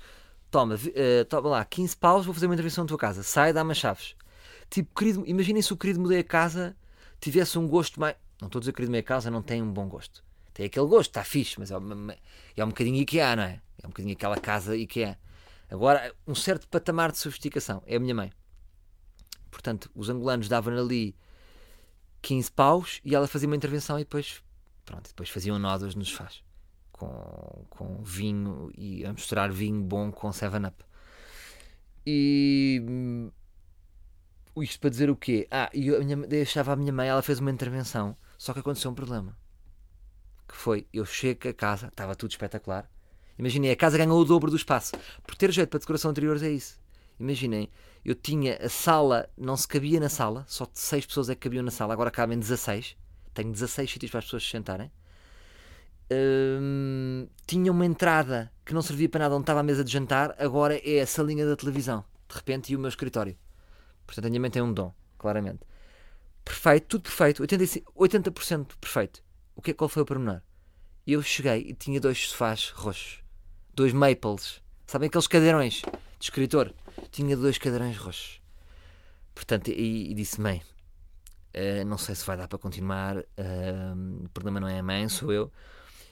[0.50, 3.72] toma, uh, toma lá, 15 paus, vou fazer uma intervenção na tua casa, sai, dá-me
[3.72, 4.16] as chaves.
[4.70, 6.76] Tipo, querido, imaginem se o querido mudei a casa
[7.20, 8.16] tivesse um gosto mais.
[8.40, 10.24] Não estou a dizer que o querido mudei a casa não tem um bom gosto.
[10.54, 11.76] Tem aquele gosto, está fixe, mas é,
[12.56, 13.62] é um bocadinho IKEA, não é?
[13.82, 15.18] É um bocadinho aquela casa IKEA.
[15.70, 17.82] Agora, um certo patamar de sofisticação.
[17.86, 18.32] É a minha mãe.
[19.50, 21.16] Portanto, os angolanos davam ali
[22.22, 24.42] 15 paus e ela fazia uma intervenção e depois
[24.86, 26.42] Pronto, depois faziam nódoas nos faz
[27.00, 30.84] com, com vinho e a misturar vinho bom com 7-Up.
[32.06, 33.32] E hum,
[34.58, 35.48] isto para dizer o quê?
[35.50, 38.96] Ah, e eu deixava a minha mãe, ela fez uma intervenção, só que aconteceu um
[38.96, 39.38] problema.
[40.48, 42.90] Que foi, eu chego a casa, estava tudo espetacular.
[43.38, 44.94] Imaginem, a casa ganhou o dobro do espaço.
[45.26, 46.80] Por ter jeito para decoração interior é isso.
[47.20, 47.70] Imaginem,
[48.04, 51.42] eu tinha a sala, não se cabia na sala, só de 6 pessoas é que
[51.42, 52.98] cabiam na sala, agora cabem 16
[53.40, 54.92] tenho 16 sítios para as pessoas se sentarem.
[57.46, 60.80] Tinha uma entrada que não servia para nada onde estava a mesa de jantar, agora
[60.84, 63.38] é a salinha da televisão, de repente, e o meu escritório.
[64.06, 65.60] Portanto, a minha mãe tem um dom, claramente.
[66.44, 69.24] Perfeito, tudo perfeito, 85, 80% perfeito.
[69.56, 70.42] O que é qual foi o pormenor?
[71.06, 73.20] Eu cheguei e tinha dois sofás roxos,
[73.74, 76.74] dois maples, sabem aqueles cadeirões de escritor?
[77.12, 78.42] Tinha dois cadeirões roxos.
[79.34, 80.62] Portanto, e, e disse: Mãe,
[81.50, 83.18] Uh, não sei se vai dar para continuar.
[83.18, 85.52] Uh, o problema não é a mãe, sou eu.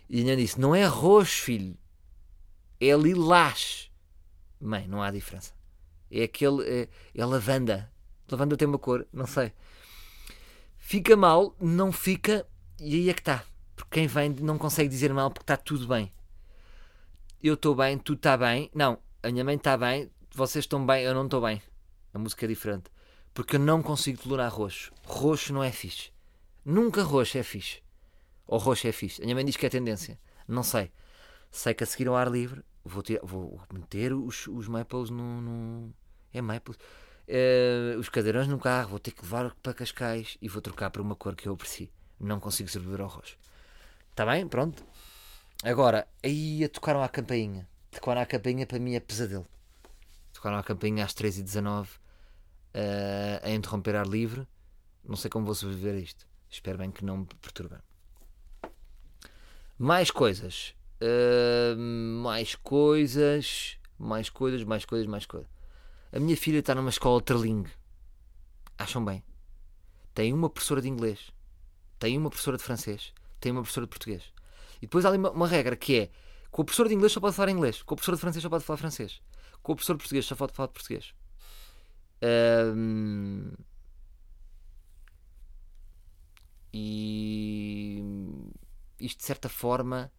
[0.09, 1.77] E a minha disse: Não é roxo, filho.
[2.79, 3.91] É lilás.
[4.59, 5.53] Mãe, não há diferença.
[6.11, 6.63] É aquele.
[6.63, 7.91] É, é lavanda.
[8.29, 9.53] Lavanda tem uma cor, não sei.
[10.77, 12.45] Fica mal, não fica.
[12.79, 13.43] E aí é que está.
[13.75, 16.11] Porque quem vem não consegue dizer mal porque está tudo bem.
[17.41, 18.69] Eu estou bem, tu está bem.
[18.73, 21.61] Não, a minha mãe está bem, vocês estão bem, eu não estou bem.
[22.13, 22.89] A música é diferente.
[23.33, 24.91] Porque eu não consigo tolerar roxo.
[25.03, 26.11] Roxo não é fixe.
[26.65, 27.81] Nunca roxo é fixe.
[28.47, 29.21] Ou roxo é fixe.
[29.21, 30.19] A minha mãe diz que é tendência.
[30.47, 30.91] Não sei.
[31.51, 35.41] Sei que a seguir ao ar livre vou, ter, vou meter os, os maples no,
[35.41, 35.93] no.
[36.33, 36.77] É maples.
[37.27, 41.01] Uh, os cadeirões no carro, vou ter que levar para Cascais e vou trocar para
[41.01, 41.89] uma cor que eu aprecio.
[42.19, 43.37] Não consigo sobreviver ao roxo.
[44.11, 44.47] Está bem?
[44.47, 44.83] Pronto.
[45.63, 47.67] Agora, aí tocaram a campainha.
[47.91, 49.45] Tocaram a campainha para mim é pesadelo.
[50.31, 51.97] Tocaram a campainha às 3h19 uh,
[53.43, 54.47] a interromper ar livre.
[55.03, 56.27] Não sei como vou sobreviver a isto.
[56.49, 57.75] Espero bem que não me perturbe.
[59.77, 60.73] Mais coisas.
[61.01, 63.77] Uh, mais coisas.
[63.99, 65.49] Mais coisas, mais coisas, mais coisas.
[66.11, 67.71] A minha filha está numa escola trilingue.
[68.77, 69.23] Acham bem?
[70.13, 71.31] Tem uma professora de inglês.
[71.99, 73.13] Tem uma professora de francês.
[73.39, 74.23] Tem uma professora de português.
[74.77, 76.09] E depois há ali uma, uma regra que é:
[76.49, 77.81] com a professora de inglês só pode falar inglês.
[77.83, 79.21] Com a professora de francês só pode falar francês.
[79.61, 81.13] Com a professora de português só pode falar de português.
[82.75, 83.51] Um,
[86.73, 88.03] e
[88.99, 90.11] isto de certa forma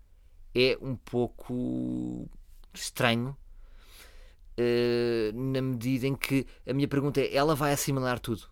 [0.54, 2.28] é um pouco
[2.74, 3.36] estranho
[4.58, 8.48] uh, na medida em que a minha pergunta é: ela vai assimilar tudo?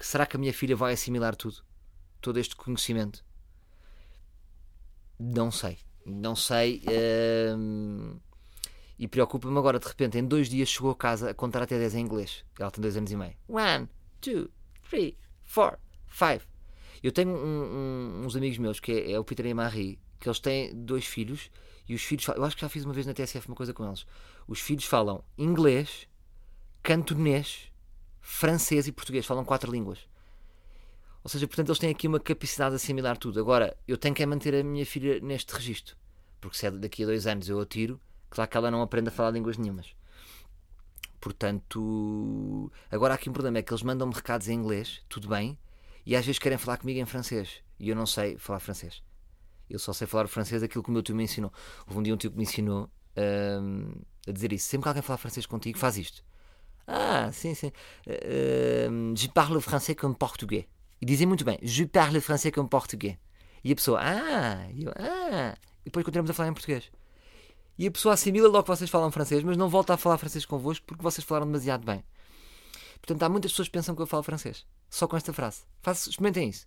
[0.00, 1.64] Será que a minha filha vai assimilar tudo?
[2.20, 3.24] Todo este conhecimento?
[5.18, 5.78] Não sei.
[6.04, 6.82] Não sei.
[6.86, 8.20] Uh,
[8.98, 11.94] e preocupa-me agora, de repente, em dois dias chegou a casa a contar até 10
[11.96, 12.44] em inglês.
[12.58, 13.34] Ela tem dois anos e meio.
[13.48, 13.88] One,
[14.20, 14.50] two,
[14.88, 16.42] three, four, five.
[17.06, 19.98] Eu tenho um, um, uns amigos meus, que é, é, o Peter e a Marie,
[20.18, 21.50] que eles têm dois filhos
[21.88, 23.86] e os filhos Eu acho que já fiz uma vez na TSF uma coisa com
[23.86, 24.04] eles.
[24.48, 26.08] Os filhos falam inglês,
[26.82, 27.70] cantonês,
[28.20, 29.24] francês e português.
[29.24, 30.00] Falam quatro línguas.
[31.22, 33.38] Ou seja, portanto, eles têm aqui uma capacidade de assimilar tudo.
[33.38, 35.96] Agora, eu tenho que é manter a minha filha neste registro.
[36.40, 39.08] Porque se é daqui a dois anos eu a tiro, Claro que ela não aprende
[39.08, 39.94] a falar línguas nenhumas.
[41.20, 45.58] Portanto, agora há aqui um problema: é que eles mandam-me recados em inglês, tudo bem,
[46.06, 47.62] E às vezes querem falar comigo em francês.
[47.78, 49.02] E eu não sei falar francês.
[49.68, 51.52] Eu só sei falar francês aquilo que o meu tio me ensinou.
[51.86, 52.88] Houve um dia um tio que me ensinou
[53.60, 53.90] hum,
[54.26, 54.68] a dizer isso.
[54.68, 56.24] Sempre que alguém falar francês contigo, faz isto.
[56.86, 57.72] Ah, sim, sim.
[58.06, 60.64] Uh, je parle français comme português.
[61.00, 63.16] E dizem muito bem, je parle français comme português.
[63.64, 65.56] E a pessoa, ah, e eu, ah.
[65.80, 66.90] E depois continuamos a falar em português.
[67.76, 70.46] E a pessoa assimila logo que vocês falam francês, mas não volta a falar francês
[70.46, 72.02] convosco porque vocês falaram demasiado bem.
[73.00, 74.64] Portanto, há muitas pessoas que pensam que eu falo francês.
[74.88, 75.62] Só com esta frase.
[75.82, 76.66] Façam, experimentem isso.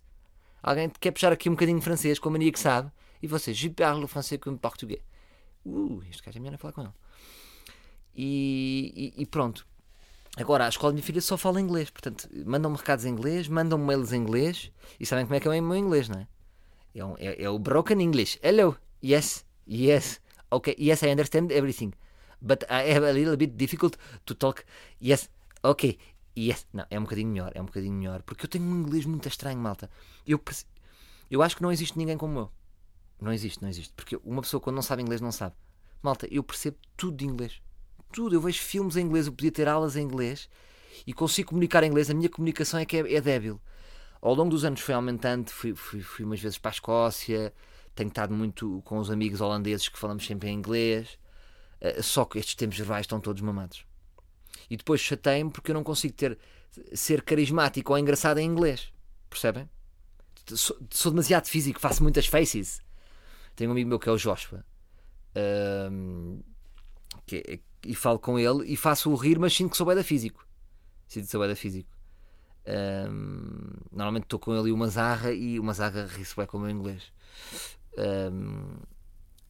[0.62, 2.90] Alguém quer puxar aqui um bocadinho francês com a mania que sabe
[3.22, 5.02] e vocês, je parle français comme português.
[5.64, 6.92] Uh, este gajo é melhor a falar com ele.
[8.14, 9.66] E, e, e, pronto.
[10.36, 11.90] Agora, a escola da minha filha só fala inglês.
[11.90, 14.72] Portanto, mandam-me recados em inglês, mandam-me mails em inglês.
[14.98, 16.26] E sabem como é que é o meu inglês, não é?
[16.94, 18.38] É, um, é, é o broken English.
[18.42, 21.92] Hello, yes, yes, okay, yes, I understand everything.
[22.40, 24.64] But I have a little bit difficult to talk.
[25.02, 25.28] Yes,
[25.62, 25.98] ok,
[26.36, 26.66] yes.
[26.72, 28.22] Não, é um bocadinho melhor, é um bocadinho melhor.
[28.22, 29.90] Porque eu tenho um inglês muito estranho, malta.
[30.26, 30.40] Eu,
[31.30, 32.52] eu acho que não existe ninguém como eu.
[33.20, 33.92] Não existe, não existe.
[33.94, 35.54] Porque uma pessoa quando não sabe inglês não sabe.
[36.02, 37.60] Malta, eu percebo tudo de inglês
[38.10, 38.34] tudo.
[38.34, 40.48] Eu vejo filmes em inglês, eu podia ter aulas em inglês
[41.06, 42.10] e consigo comunicar em inglês.
[42.10, 43.60] A minha comunicação é que é, é débil.
[44.20, 47.54] Ao longo dos anos foi aumentando, fui, fui, fui umas vezes para a Escócia,
[47.94, 51.18] tenho estado muito com os amigos holandeses que falamos sempre em inglês,
[51.80, 53.86] uh, só que estes tempos verbais estão todos mamados.
[54.68, 56.38] E depois chatei-me porque eu não consigo ter,
[56.92, 58.92] ser carismático ou engraçado em inglês.
[59.28, 59.68] Percebem?
[60.48, 62.80] Sou, sou demasiado físico, faço muitas faces.
[63.54, 64.64] Tenho um amigo meu que é o Joshua,
[67.26, 70.46] que, é, e falo com ele e faço-o rir, mas sinto que sou da físico.
[71.06, 71.90] Sinto que sou da físico.
[72.66, 76.60] Um, normalmente estou com ele e uma zarra e uma zarra ri-se bem com o
[76.60, 77.12] meu inglês.
[78.32, 78.76] Um,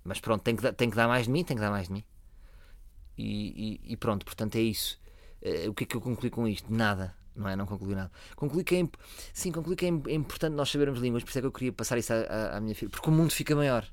[0.05, 1.94] mas pronto, tem que, tem que dar mais de mim, tem que dar mais de
[1.94, 2.05] mim.
[3.22, 4.98] E, e, pronto, portanto é isso.
[5.42, 6.72] Uh, o que é que eu concluí com isto?
[6.72, 7.56] Nada, não é?
[7.56, 8.11] Não concluí nada.
[8.37, 8.88] Concluí que é,
[9.33, 11.72] sim, concluí que é, é importante nós sabermos línguas, por isso é que eu queria
[11.72, 13.87] passar isso à, à, à minha filha, porque o mundo fica maior.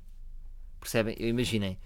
[0.80, 1.16] Percebem?
[1.18, 1.78] Eu imaginei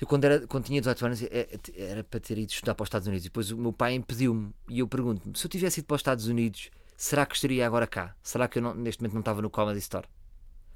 [0.00, 2.86] eu, quando, era, quando tinha 18 anos, é, era para ter ido estudar para os
[2.86, 3.26] Estados Unidos.
[3.26, 4.54] E depois o meu pai impediu-me.
[4.68, 7.86] E eu pergunto-me: se eu tivesse ido para os Estados Unidos, será que estaria agora
[7.86, 8.14] cá?
[8.22, 10.06] Será que eu não, neste momento não estava no Comedy Store?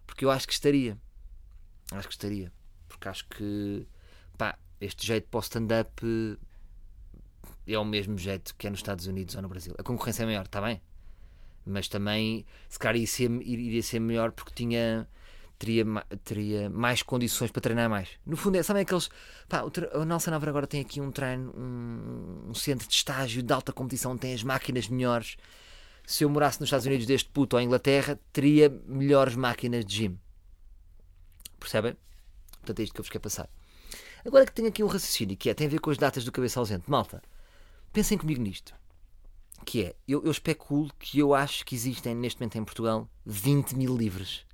[0.07, 0.99] Porque eu acho que estaria.
[1.93, 2.53] Acho que estaria.
[2.89, 3.87] Porque acho que,
[4.37, 6.39] pá, este jeito para o stand-up
[7.67, 9.75] é o mesmo jeito que é nos Estados Unidos ou no Brasil.
[9.79, 10.83] A concorrência é maior, está bem?
[11.65, 15.09] Mas também, se calhar, iria ser, iria ser melhor porque tinha
[15.57, 15.85] teria,
[16.25, 18.09] teria mais condições para treinar mais.
[18.27, 19.09] No fundo, é, sabem aqueles.
[19.49, 23.53] Pá, o, Nelson Navarro agora tem aqui um treino, um, um, centro de estágio de
[23.53, 25.37] alta competição, tem as máquinas melhores.
[26.05, 30.19] Se eu morasse nos Estados Unidos deste puto ou Inglaterra, teria melhores máquinas de gym.
[31.61, 31.97] Percebem?
[32.59, 33.49] Portanto, é isto que eu vos quero passar.
[34.25, 36.33] Agora que tenho aqui um raciocínio que é, tem a ver com as datas do
[36.33, 36.91] cabeça ausente.
[36.91, 37.23] Malta,
[37.93, 38.75] pensem comigo nisto.
[39.65, 43.77] Que é, eu, eu especulo que eu acho que existem neste momento em Portugal 20
[43.77, 44.45] mil livros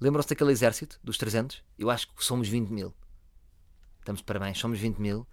[0.00, 1.62] Lembram-se daquele exército dos 300?
[1.78, 2.94] Eu acho que somos 20 mil.
[3.98, 5.26] Estamos de parabéns, somos 20 mil.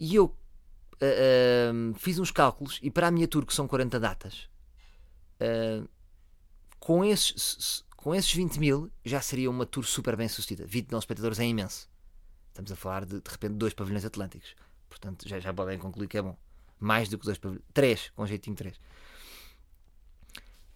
[0.00, 4.00] E eu uh, uh, fiz uns cálculos e para a minha tour, que são 40
[4.00, 4.48] datas,
[5.40, 5.88] uh,
[6.80, 10.66] com, esses, com esses 20 mil já seria uma tour super bem sucedida.
[10.66, 11.88] 20 mil espectadores é imenso.
[12.58, 14.56] Estamos a falar de, de repente, dois pavilhões atlânticos.
[14.88, 16.36] Portanto, já, já podem concluir que é bom.
[16.80, 17.64] Mais do que dois pavilhões.
[17.72, 18.80] Três, com jeitinho três.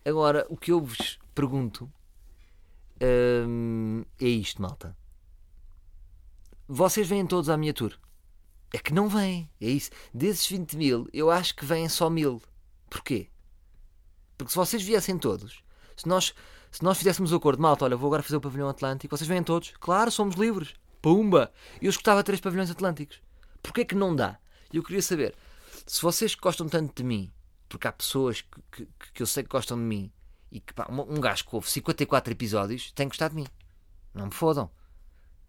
[0.04, 1.90] Agora, o que eu vos pergunto
[3.02, 4.96] Hum, é isto, malta.
[6.68, 7.98] Vocês vêm todos à minha tour.
[8.72, 9.50] É que não vêm.
[9.60, 9.90] É isso.
[10.14, 12.40] Desses 20 mil, eu acho que vêm só mil.
[12.88, 13.28] Porquê?
[14.38, 15.64] Porque se vocês viessem todos,
[15.96, 16.32] se nós,
[16.70, 19.42] se nós fizéssemos o acordo, malta, olha, vou agora fazer o pavilhão atlântico, vocês vêm
[19.42, 20.74] todos, claro, somos livres.
[21.02, 21.52] Pumba!
[21.80, 23.20] Eu escutava três pavilhões atlânticos.
[23.60, 24.38] Porquê que não dá?
[24.72, 25.34] Eu queria saber,
[25.86, 27.30] se vocês gostam tanto de mim,
[27.68, 30.10] porque há pessoas que, que, que eu sei que gostam de mim,
[30.50, 33.48] e que pá, um gajo que ouve 54 episódios tem gostado de mim.
[34.14, 34.70] Não me fodam.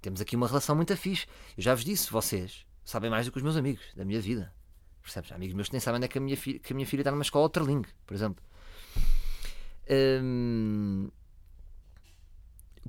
[0.01, 1.27] Temos aqui uma relação muito fixe.
[1.57, 4.53] Eu já vos disse, vocês sabem mais do que os meus amigos da minha vida.
[5.01, 5.31] Percebes?
[5.31, 6.87] Há amigos meus que nem sabem onde é que a minha, filha, que a minha
[6.87, 8.43] filha está numa escola Outerling, por exemplo.
[9.89, 11.09] Hum...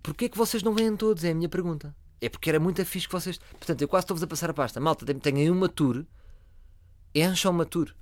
[0.02, 1.24] Porquê que vocês não vêm todos?
[1.24, 1.94] É a minha pergunta.
[2.24, 3.38] É porque era muito fixe que vocês.
[3.50, 4.80] Portanto, eu quase estou-vos a passar a pasta.
[4.80, 6.06] Malta, tenho aí uma tour.
[7.14, 7.94] Encham uma tour.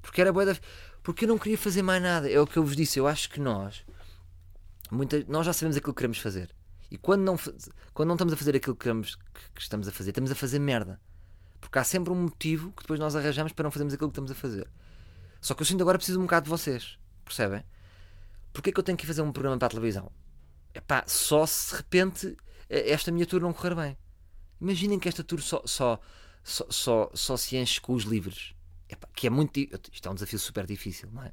[0.00, 0.56] Porque era boa da
[1.02, 2.30] porque eu não queria fazer mais nada.
[2.30, 3.00] É o que eu vos disse.
[3.00, 3.84] Eu acho que nós,
[4.92, 6.54] muita, nós já sabemos aquilo que queremos fazer.
[6.88, 7.36] E quando não,
[7.92, 9.16] quando não estamos a fazer aquilo que, queremos,
[9.54, 11.00] que estamos a fazer, estamos a fazer merda.
[11.60, 14.30] Porque há sempre um motivo que depois nós arranjamos para não fazermos aquilo que estamos
[14.30, 14.70] a fazer.
[15.40, 16.96] Só que eu sinto agora preciso um bocado de vocês.
[17.24, 17.64] Percebem?
[18.52, 20.12] Porquê que eu tenho que fazer um programa para a televisão?
[20.72, 22.36] É pá, só se de repente
[22.68, 23.98] esta minha tour não correr bem.
[24.60, 26.00] Imaginem que esta tour só, só,
[26.42, 28.54] só, só, só se enche com os livros.
[28.88, 29.58] Epá, que é muito.
[29.58, 31.32] Isto é um desafio super difícil, não é?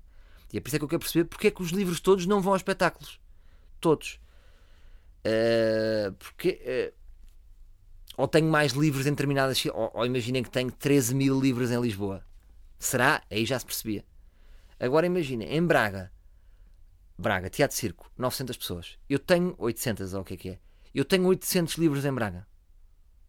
[0.52, 2.26] E é por isso é que eu quero perceber porque é que os livros todos
[2.26, 3.20] não vão a espetáculos.
[3.80, 4.20] Todos.
[5.26, 6.94] Uh, porque.
[6.94, 7.06] Uh,
[8.18, 9.66] ou tenho mais livros em determinadas.
[9.66, 12.26] Ou, ou imaginem que tenho 13 mil livros em Lisboa.
[12.78, 13.24] Será?
[13.30, 14.06] Aí já se percebia.
[14.80, 16.12] Agora imaginem, em Braga,
[17.18, 18.98] Braga, Teatro Circo, 900 pessoas.
[19.10, 20.60] Eu tenho 800, ou o que é que é?
[20.96, 22.48] Eu tenho 800 livros em Braga.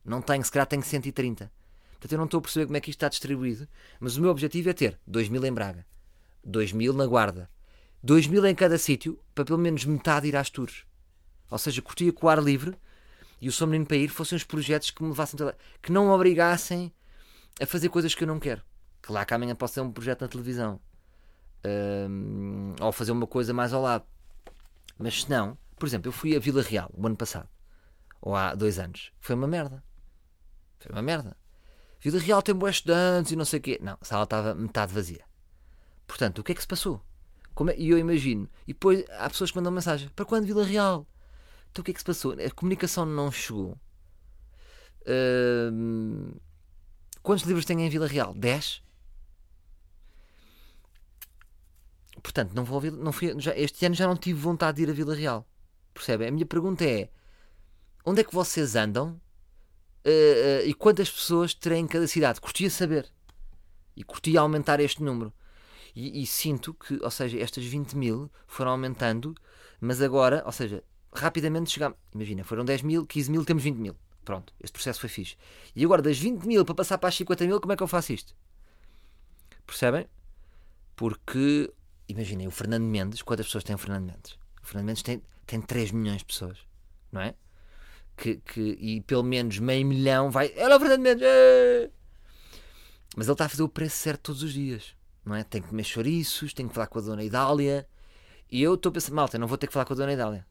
[0.05, 1.51] Não tenho, se calhar tenho 130.
[1.91, 3.67] Portanto, eu não estou a perceber como é que isto está distribuído,
[3.99, 5.85] mas o meu objetivo é ter 2 mil em Braga,
[6.45, 7.51] 2 mil na Guarda,
[8.05, 10.85] 2 mil em cada sítio, para pelo menos metade ir às tours.
[11.51, 12.77] Ou seja, curtia com o ar livre
[13.41, 15.37] e o Sou Menino para Ir fossem os projetos que me levassem,
[15.83, 16.93] que não me obrigassem
[17.61, 18.63] a fazer coisas que eu não quero.
[19.03, 20.81] Claro que amanhã posso ter um projeto na televisão
[22.09, 24.05] um, ou fazer uma coisa mais ao lado.
[24.97, 27.49] Mas se não, por exemplo, eu fui a Vila Real o ano passado,
[28.27, 29.85] ou há dois anos, foi uma merda.
[30.81, 31.37] Foi uma merda.
[32.01, 33.79] Vila Real tem boas estudantes e não sei o quê.
[33.81, 35.25] Não, a sala estava metade vazia.
[36.09, 37.01] Portanto, o que é que se passou?
[37.55, 37.77] Como é?
[37.79, 38.51] E eu imagino.
[38.67, 41.07] E depois há pessoas que mandam mensagem: para quando Vila Real?
[41.71, 42.33] Então o que é que se passou?
[42.33, 43.79] A comunicação não chegou.
[45.03, 46.41] Uh,
[47.23, 48.35] quantos livros tem em Vila Real?
[48.35, 48.83] 10?
[52.21, 54.93] Portanto, não vou, não fui, já, este ano já não tive vontade de ir a
[54.93, 55.47] Vila Real.
[55.95, 56.27] Percebem?
[56.27, 57.09] A minha pergunta é:
[58.07, 62.41] onde é que vocês andam uh, uh, e quantas pessoas terem em cada cidade?
[62.41, 63.13] Curtia saber.
[63.97, 65.33] E curtia aumentar este número.
[65.95, 69.35] E, e, sinto que, ou seja, estas 20 mil foram aumentando,
[69.81, 71.99] mas agora, ou seja, rapidamente chegamos.
[72.15, 73.97] Imagina, foram 10 mil, 15 mil, temos 20 mil.
[74.25, 75.37] Pronto, este processo foi fixe.
[75.75, 77.89] E agora, das 20 mil para passar para as 50 mil, como é que eu
[77.89, 78.37] faço isto?
[79.67, 80.07] Percebem?
[80.95, 81.73] Porque,
[82.09, 84.39] imaginem, o Fernando Mendes, quantas pessoas tem o Fernando Mendes?
[84.63, 86.59] O Fernando Mendes tem, tem 3 milhões de pessoas,
[87.11, 87.35] não é?
[88.17, 90.53] Que, que, e pelo menos meio milhão vai.
[90.57, 91.23] Olha o Fernando Mendes!
[91.23, 91.91] É!
[93.17, 94.95] Mas ele está a fazer o preço certo todos os dias,
[95.25, 95.45] não é?
[95.45, 97.87] Tem que comer chouriços, tem que falar com a dona Idália.
[98.51, 100.47] E eu estou a pensar, malta, não vou ter que falar com a dona Idália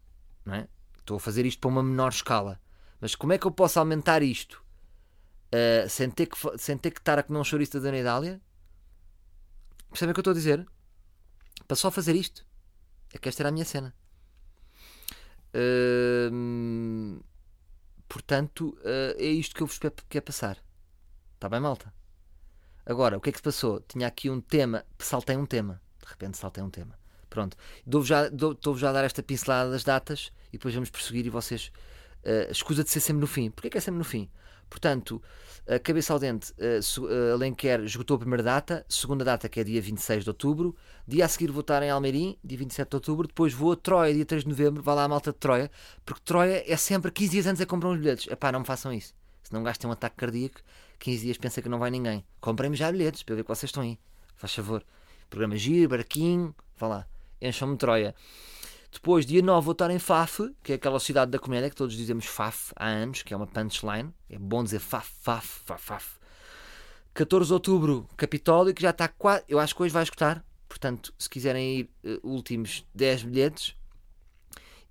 [0.46, 0.68] não é?
[1.00, 2.62] Estou a fazer isto para uma menor escala.
[3.02, 4.64] Mas como é que eu posso aumentar isto
[5.48, 8.40] uh, sem, ter que, sem ter que estar a comer um chouriço da Dona Idália?
[9.90, 10.66] Percebem o que eu estou a dizer?
[11.68, 12.46] Para só fazer isto.
[13.14, 13.94] É que esta era a minha cena.
[15.54, 17.24] Uh,
[18.16, 20.58] portanto, uh, é isto que eu vos quero passar.
[21.34, 21.94] Está bem, malta?
[22.86, 23.82] Agora, o que é que se passou?
[23.82, 25.82] Tinha aqui um tema, saltei um tema.
[26.00, 26.98] De repente saltei um tema.
[27.30, 27.58] Pronto.
[27.86, 31.30] Estou-vos já, dou, já a dar esta pincelada das datas e depois vamos prosseguir e
[31.30, 31.74] vocês.
[32.24, 33.52] Uh, escusa de ser sempre no fim.
[33.52, 34.30] Porquê que é sempre no fim?
[34.70, 35.22] Portanto,
[35.68, 39.82] a cabeça ao dente, uh, Alenquer esgotou a primeira data, segunda data que é dia
[39.82, 40.76] 26 de outubro,
[41.08, 44.14] dia a seguir vou estar em Almeirim, dia 27 de outubro, depois vou a Troia,
[44.14, 45.72] dia 3 de novembro, vá lá a malta de Troia,
[46.06, 48.28] porque Troia é sempre 15 dias antes a comprar uns bilhetes.
[48.28, 49.14] Epá, não me façam isso.
[49.44, 50.62] Se não gastem um ataque cardíaco,
[51.00, 52.26] 15 dias pensa que não vai ninguém.
[52.42, 54.00] Comprem-me já bilhetes para ver que vocês estão aí.
[54.36, 54.84] Faz favor.
[55.30, 57.08] Programa giro, barquinho, vá lá
[57.42, 58.16] encham-me Troia.
[58.96, 61.98] Depois, dia 9, vou estar em Faf, que é aquela cidade da comédia que todos
[61.98, 64.12] dizemos Faf há anos, que é uma punchline.
[64.30, 66.18] É bom dizer Faf, Faf, Faf, Faf.
[67.14, 69.44] 14 de outubro, Capitólio, que já está quase.
[69.50, 70.44] Eu acho que hoje vai escutar.
[70.70, 73.76] Portanto, se quiserem ir, uh, últimos 10 bilhetes.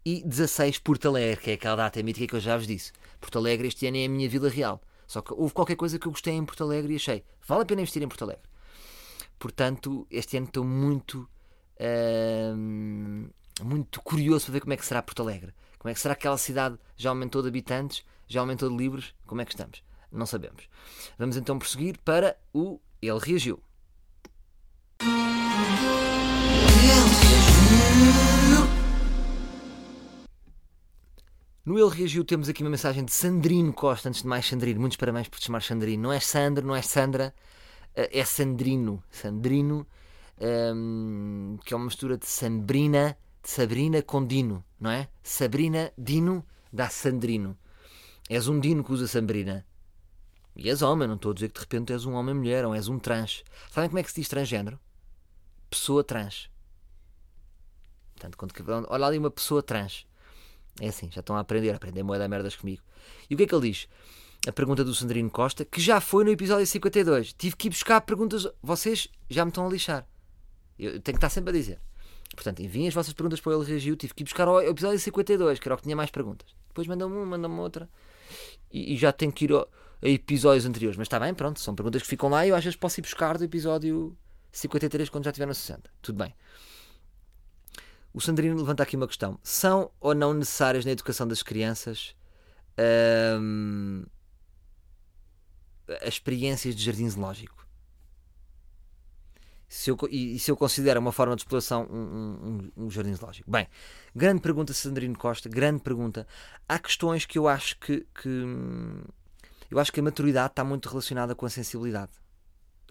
[0.05, 2.93] E 16, Porto Alegre, que é aquela data mítica que eu já vos disse.
[3.19, 4.83] Porto Alegre este ano é a minha Vila Real.
[5.07, 7.65] Só que houve qualquer coisa que eu gostei em Porto Alegre e achei, vale a
[7.65, 8.45] pena investir em Porto Alegre.
[9.39, 11.27] Portanto, este ano estou muito
[13.63, 15.55] muito curioso para ver como é que será Porto Alegre.
[15.79, 19.15] Como é que será que aquela cidade já aumentou de habitantes, já aumentou de livros?
[19.27, 19.83] Como é que estamos?
[20.11, 20.69] Não sabemos.
[21.19, 23.63] Vamos então prosseguir para o Ele Reagiu.
[31.65, 34.09] No Ele Reagiu temos aqui uma mensagem de Sandrino Costa.
[34.09, 36.03] Antes de mais, Sandrino, muitos parabéns por te chamar Sandrino.
[36.03, 37.35] Não é Sandro, não é Sandra,
[37.95, 39.03] é Sandrino.
[39.11, 39.87] Sandrino
[40.41, 45.09] um, que é uma mistura de Sabrina, de Sabrina com Dino, não é?
[45.23, 47.57] Sabrina, Dino, dá Sandrino.
[48.29, 49.67] És um Dino que usa Sabrina.
[50.57, 52.89] E és homem, não estou a dizer que de repente és um homem-mulher ou és
[52.89, 53.45] um trans.
[53.71, 54.81] Sabem como é que se diz transgênero?
[55.69, 56.49] Pessoa trans.
[58.15, 60.07] Portanto, quando, olha ali uma pessoa trans.
[60.81, 62.83] É assim, já estão a aprender, a aprender moeda merdas comigo.
[63.29, 63.89] E o que é que ele diz?
[64.47, 67.33] A pergunta do Sandrino Costa, que já foi no episódio 52.
[67.35, 68.47] Tive que ir buscar perguntas.
[68.63, 70.07] Vocês já me estão a lixar.
[70.79, 71.81] Eu tenho que estar sempre a dizer.
[72.35, 73.97] Portanto, enviem as vossas perguntas para ele reagiu.
[73.97, 76.55] Tive que ir buscar ao episódio 52, que era o que tinha mais perguntas.
[76.69, 77.89] Depois mandam-me uma, mandam-me outra.
[78.71, 79.69] E, e, já tenho que ir ao,
[80.03, 80.97] a episódios anteriores.
[80.97, 81.61] Mas está bem, pronto.
[81.61, 84.17] São perguntas que ficam lá e eu às vezes posso ir buscar do episódio
[84.53, 85.91] 53 quando já estiver no 60.
[86.03, 86.35] Tudo bem.
[88.13, 89.39] O Sandrino levanta aqui uma questão.
[89.43, 92.15] São ou não necessárias na educação das crianças
[93.41, 94.05] hum,
[96.01, 97.64] as experiências de jardim zoológico?
[99.69, 103.51] Se eu, e, se eu considero uma forma de exploração um, um, um, jardim zoológico?
[103.51, 103.67] Bem,
[104.15, 106.27] grande pergunta, Sandrino Costa, grande pergunta.
[106.69, 108.45] Há questões que eu acho que, que
[109.71, 112.13] eu acho que a maturidade está muito relacionada com a sensibilidade.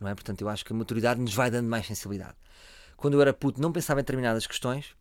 [0.01, 0.15] Não é?
[0.15, 2.35] Portanto, eu acho que a maturidade nos vai dando mais sensibilidade.
[2.97, 4.95] Quando eu era puto, não pensava em determinadas questões.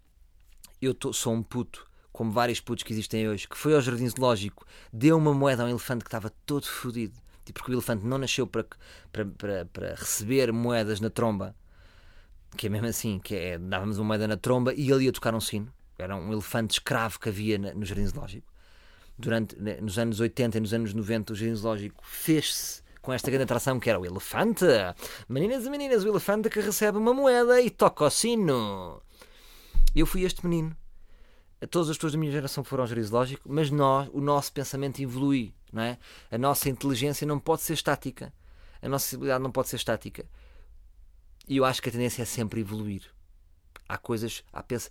[0.80, 4.08] Eu tô, sou um puto, como vários putos que existem hoje, que foi ao jardim
[4.08, 7.14] zoológico, deu uma moeda a um elefante que estava todo fodido.
[7.44, 8.64] Tipo, porque o elefante não nasceu para,
[9.10, 11.54] para receber moedas na tromba,
[12.56, 15.34] que é mesmo assim, que é, dávamos uma moeda na tromba e ele ia tocar
[15.34, 15.72] um sino.
[15.98, 18.50] Era um elefante escravo que havia no jardim zoológico.
[19.18, 23.30] Durante, né, nos anos 80 e nos anos 90, o jardim zoológico fez-se com esta
[23.30, 24.64] grande atração que era o elefante.
[25.28, 29.02] Meninas e meninas, o elefante que recebe uma moeda e toca o sino.
[29.94, 30.74] Eu fui este menino.
[31.70, 35.00] Todas as pessoas da minha geração foram ao jardim zoológico, mas nós, o nosso pensamento
[35.00, 35.98] evolui, não é?
[36.30, 38.32] A nossa inteligência não pode ser estática.
[38.80, 40.26] A nossa sensibilidade não pode ser estática.
[41.48, 43.02] E eu acho que a tendência é sempre evoluir.
[43.88, 44.88] Há coisas, há pensa,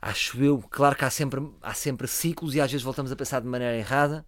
[0.00, 3.40] acho eu, claro que há sempre, há sempre ciclos e às vezes voltamos a pensar
[3.40, 4.24] de maneira errada,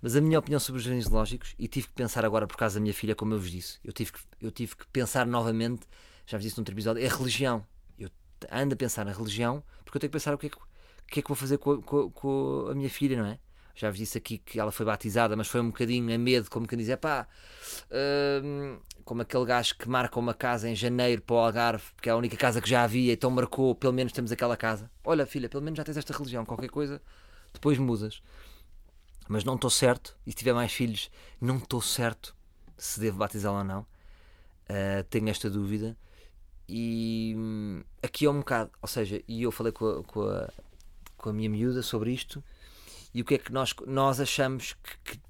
[0.00, 2.76] mas a minha opinião sobre os jardins lógicos, e tive que pensar agora por causa
[2.76, 5.82] da minha filha, como eu vos disse, eu tive que, eu tive que pensar novamente,
[6.26, 7.66] já vos disse num outro episódio, é religião.
[7.98, 8.10] Eu
[8.52, 10.60] ando a pensar na religião porque eu tenho que pensar o que é que, o
[11.06, 13.38] que, é que vou fazer com a, com a minha filha, não é?
[13.78, 16.66] Já vos disse aqui que ela foi batizada, mas foi um bocadinho a medo, como
[16.66, 17.28] quem diz, é pá,
[18.42, 22.12] hum, como aquele gajo que marca uma casa em janeiro para o Algarve, porque é
[22.12, 24.90] a única casa que já havia, então marcou, pelo menos temos aquela casa.
[25.04, 27.00] Olha, filha, pelo menos já tens esta religião, qualquer coisa,
[27.52, 28.20] depois mudas.
[29.28, 31.08] Mas não estou certo, e se tiver mais filhos,
[31.40, 32.34] não estou certo
[32.76, 33.80] se devo batizá-la ou não.
[33.82, 35.96] Uh, tenho esta dúvida.
[36.68, 40.50] E hum, aqui é um bocado, ou seja, e eu falei com a, com a,
[41.16, 42.42] com a minha miúda sobre isto
[43.12, 45.20] e o que é que nós, nós achamos que, que,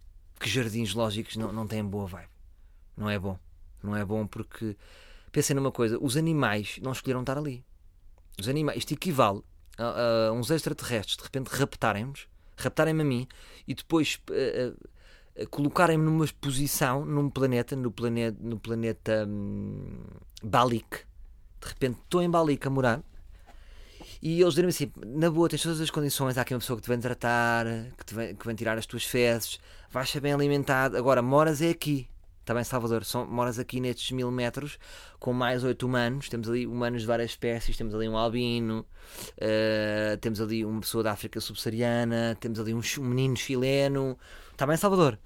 [0.40, 2.30] que jardins lógicos não, não têm boa vibe.
[2.96, 3.38] Não é bom.
[3.82, 4.76] Não é bom porque
[5.30, 7.64] pensem numa coisa: os animais não escolheram estar ali.
[8.38, 9.42] Os animais, isto equivale
[9.76, 13.28] a, a uns extraterrestres de repente raptarem-nos, raptarem-me a mim
[13.66, 20.04] e depois uh, uh, colocarem-me numa posição num planeta, no planeta, no planeta um,
[20.42, 21.06] Balik.
[21.60, 23.02] De repente estou em Balik a morar
[24.20, 26.82] e eles dizem assim: na boa, tens todas as condições, há aqui uma pessoa que
[26.82, 27.66] te vem tratar,
[27.96, 29.58] que, te vem, que vem tirar as tuas fezes,
[29.90, 30.96] vais ser bem alimentado.
[30.96, 32.08] Agora, moras é aqui,
[32.40, 33.04] está bem, Salvador?
[33.04, 34.78] São, moras aqui nestes mil metros
[35.20, 36.28] com mais oito humanos.
[36.28, 38.84] Temos ali humanos de várias espécies, temos ali um albino,
[39.36, 44.18] uh, temos ali uma pessoa da África subsaariana, temos ali um, um menino chileno.
[44.50, 45.18] Está bem, Salvador?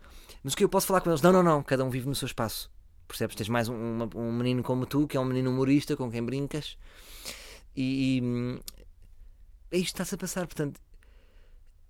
[0.43, 1.23] Mas o que eu posso falar com eles?
[1.23, 2.71] Não, não, não, cada um vive no seu espaço.
[3.09, 3.37] Percebes?
[3.37, 6.77] Tens mais um, um menino como tu, que é um menino humorista com quem brincas.
[7.77, 8.21] E,
[9.79, 10.47] isto que está-se a passar.
[10.47, 10.81] Portanto,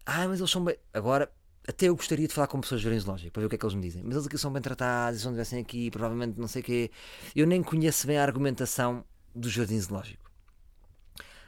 [0.07, 0.77] ah, mas eles são bem.
[0.93, 1.31] Agora,
[1.67, 3.59] até eu gostaria de falar com pessoas de jardins lógicos para ver o que é
[3.59, 4.03] que eles me dizem.
[4.03, 6.91] Mas eles aqui são bem tratados, se não estivessem aqui, provavelmente não sei o quê.
[7.35, 9.05] Eu nem conheço bem a argumentação
[9.35, 10.31] do jardim zoológico.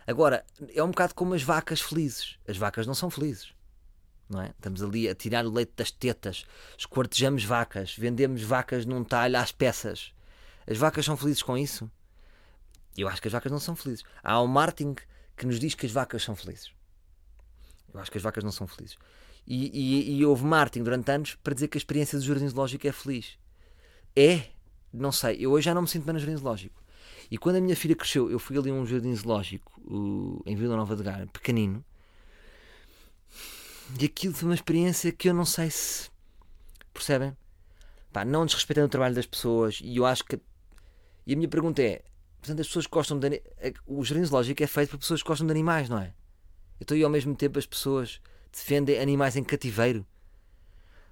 [0.07, 2.39] Agora, é um bocado como as vacas felizes.
[2.47, 3.53] As vacas não são felizes.
[4.29, 4.51] Não é?
[4.51, 6.47] Estamos ali a tirar o leite das tetas,
[6.79, 10.13] esquartejamos vacas, vendemos vacas num talho às peças.
[10.67, 11.91] As vacas são felizes com isso?
[12.97, 14.05] Eu acho que as vacas não são felizes.
[14.23, 14.95] Há um marketing
[15.37, 16.73] que nos diz que as vacas são felizes.
[17.93, 18.97] Eu acho que as vacas não são felizes.
[19.47, 22.87] E, e, e houve marketing durante anos para dizer que a experiência do jardim zoológico
[22.87, 23.39] é feliz.
[24.17, 24.47] É?
[24.93, 25.37] Não sei.
[25.41, 26.83] Eu hoje já não me sinto bem no jardim zoológico.
[27.31, 30.57] E quando a minha filha cresceu, eu fui ali a um jardim zoológico uh, em
[30.57, 31.85] Vila Nova de Gaia, pequenino.
[34.01, 36.11] E aquilo foi uma experiência que eu não sei se.
[36.93, 37.37] Percebem?
[38.13, 39.81] Pá, não desrespeitando o trabalho das pessoas.
[39.83, 40.41] E eu acho que.
[41.27, 42.03] E a minha pergunta é:
[42.45, 43.43] Portanto, as pessoas gostam de.
[43.87, 46.13] O jardim zoológico é feito por pessoas que gostam de animais, não é?
[46.79, 48.21] Então, e ao mesmo tempo as pessoas
[48.53, 50.07] defendem animais em cativeiro.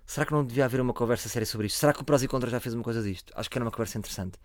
[0.04, 1.78] Será que não devia haver uma conversa séria sobre isto?
[1.78, 3.32] Será que o Prós e Contras já fez uma coisa disto?
[3.34, 4.38] Acho que era uma conversa interessante.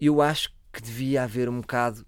[0.00, 2.04] Eu acho que devia haver um bocado.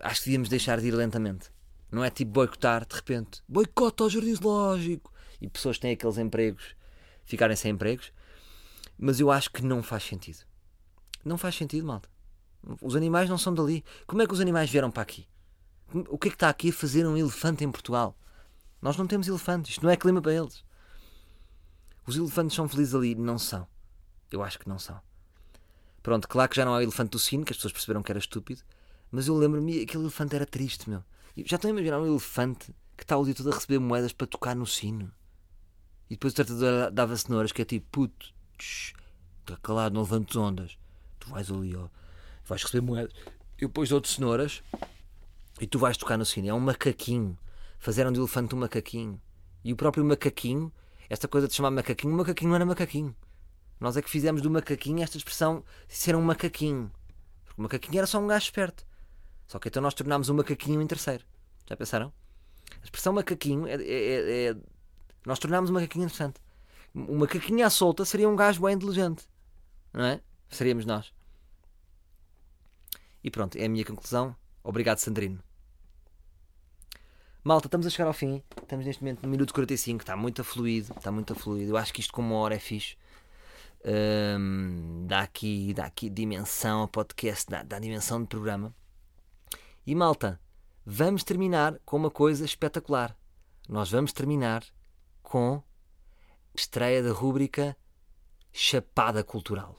[0.00, 1.48] Acho que devíamos deixar de ir lentamente.
[1.92, 3.40] Não é tipo boicotar de repente.
[3.48, 5.12] Boicota ao jardim zoológico.
[5.40, 6.74] E pessoas têm aqueles empregos
[7.24, 8.12] ficarem sem empregos.
[8.98, 10.40] Mas eu acho que não faz sentido.
[11.24, 12.13] Não faz sentido, malta.
[12.80, 13.84] Os animais não são dali.
[14.06, 15.26] Como é que os animais vieram para aqui?
[16.08, 18.16] O que é que está aqui a fazer um elefante em Portugal?
[18.80, 19.72] Nós não temos elefantes.
[19.72, 20.64] Isto não é clima para eles.
[22.06, 23.14] Os elefantes são felizes ali?
[23.14, 23.66] Não são.
[24.30, 25.00] Eu acho que não são.
[26.02, 28.12] Pronto, claro que já não há o elefante do sino, que as pessoas perceberam que
[28.12, 28.62] era estúpido.
[29.10, 31.04] Mas eu lembro-me, aquele elefante era triste, meu.
[31.44, 34.26] Já estão a imaginar um elefante que está o dia todo a receber moedas para
[34.26, 35.10] tocar no sino.
[36.10, 40.76] E depois o tratador dava cenouras, que é tipo, puto, está calado, não levantes ondas.
[41.18, 41.88] Tu vais ali, ó
[42.44, 43.12] vais receber moedas.
[43.58, 44.62] Eu depois dou-te cenouras
[45.60, 46.48] e tu vais tocar no sino.
[46.48, 47.38] É um macaquinho.
[47.78, 49.20] Fizeram de elefante um macaquinho.
[49.64, 50.72] E o próprio macaquinho,
[51.08, 53.14] esta coisa de chamar macaquinho, o macaquinho não era macaquinho.
[53.80, 56.90] Nós é que fizemos do macaquinho esta expressão de ser um macaquinho.
[57.44, 58.86] Porque o macaquinho era só um gajo esperto.
[59.46, 61.24] Só que então nós tornámos o macaquinho em terceiro.
[61.68, 62.12] Já pensaram?
[62.80, 64.56] A expressão macaquinho é, é, é, é
[65.26, 66.40] nós tornámos o macaquinho interessante.
[66.94, 69.26] O macaquinho à solta seria um gajo bem inteligente.
[69.92, 70.20] Não é?
[70.48, 71.12] Seríamos nós.
[73.24, 74.36] E pronto, é a minha conclusão.
[74.62, 75.42] Obrigado, Sandrino.
[77.42, 78.42] Malta, estamos a chegar ao fim.
[78.62, 80.02] Estamos neste momento no minuto 45.
[80.02, 80.92] Está muito afluído.
[80.94, 81.72] Está muito afluído.
[81.72, 82.96] Eu acho que isto com uma hora é fixe.
[83.86, 88.74] Um, dá, aqui, dá aqui dimensão ao podcast, dá, dá dimensão de programa.
[89.86, 90.40] E malta,
[90.84, 93.16] vamos terminar com uma coisa espetacular.
[93.68, 94.64] Nós vamos terminar
[95.22, 95.62] com
[96.54, 97.76] estreia da rúbrica
[98.52, 99.76] Chapada Cultural.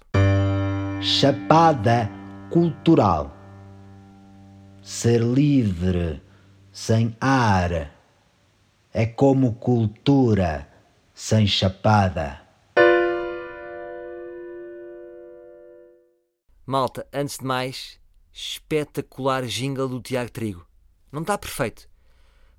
[1.02, 3.36] Chapada Cultural.
[4.82, 6.22] Ser livre,
[6.72, 7.92] sem ar,
[8.94, 10.70] é como cultura
[11.14, 12.42] sem chapada.
[16.66, 18.00] Malta, antes de mais,
[18.32, 20.68] espetacular jingle do Tiago Trigo.
[21.12, 21.90] Não está perfeito.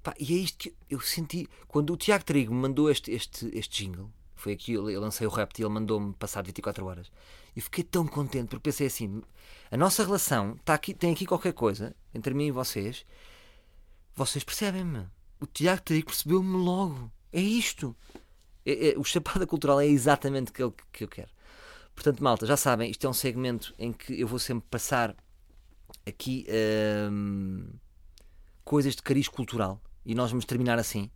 [0.03, 1.49] Pá, e é isto que eu senti.
[1.69, 4.11] Quando o Tiago Trigo me mandou este, este, este jingle,
[4.47, 7.11] foi aqui, eu lancei o rap e ele mandou-me passar 24 horas.
[7.57, 9.21] E fiquei tão contente porque pensei assim:
[9.73, 13.05] a nossa relação está aqui, tem aqui qualquer coisa entre mim e vocês.
[14.15, 15.05] Vocês percebem-me.
[15.41, 17.11] O Tiago Trigo percebeu-me logo.
[17.33, 17.95] É isto.
[18.65, 21.31] É, é, o Chapada Cultural é exatamente aquilo que, que eu quero.
[21.93, 25.17] Portanto, malta, já sabem, isto é um segmento em que eu vou sempre passar
[26.07, 26.47] aqui
[27.11, 27.69] hum,
[28.65, 31.11] coisas de cariz cultural e nós vamos terminar assim.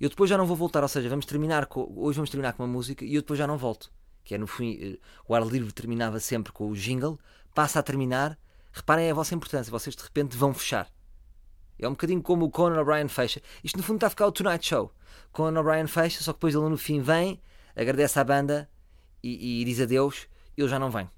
[0.00, 2.62] Eu depois já não vou voltar, ou seja, vamos terminar com, hoje vamos terminar com
[2.62, 3.92] uma música e eu depois já não volto.
[4.24, 7.18] Que é no fim, eh, o ar livre terminava sempre com o jingle,
[7.54, 8.38] passa a terminar.
[8.72, 10.90] Reparem a vossa importância, vocês de repente vão fechar.
[11.78, 13.42] É um bocadinho como o Conan O'Brien fecha.
[13.62, 14.92] Isto no fundo está a ficar o Tonight Show.
[15.32, 17.40] Conan O'Brien fecha, só que depois ele no fim vem,
[17.74, 18.70] agradece à banda
[19.22, 20.28] e, e diz adeus.
[20.56, 21.10] Eu já não venho.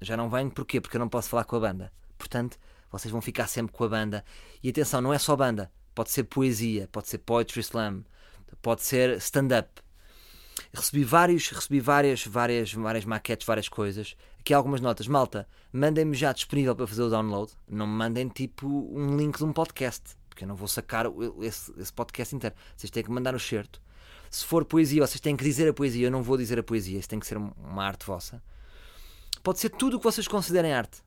[0.00, 0.80] Já não venho porquê?
[0.80, 1.92] Porque eu não posso falar com a banda.
[2.16, 2.58] Portanto,
[2.90, 4.24] vocês vão ficar sempre com a banda.
[4.62, 5.70] E atenção, não é só banda.
[5.98, 8.04] Pode ser poesia, pode ser poetry slam,
[8.62, 9.68] pode ser stand-up.
[10.72, 14.14] Recebi vários, recebi várias, várias, várias maquetes, várias coisas.
[14.38, 15.08] Aqui algumas notas.
[15.08, 17.50] Malta, mandem-me já disponível para fazer o download.
[17.68, 21.06] Não me mandem tipo um link de um podcast, porque eu não vou sacar
[21.42, 22.54] esse, esse podcast inteiro.
[22.76, 23.82] Vocês têm que mandar o certo.
[24.30, 26.06] Se for poesia, vocês têm que dizer a poesia.
[26.06, 28.40] Eu não vou dizer a poesia, isso tem que ser uma arte vossa.
[29.42, 31.02] Pode ser tudo o que vocês considerem arte.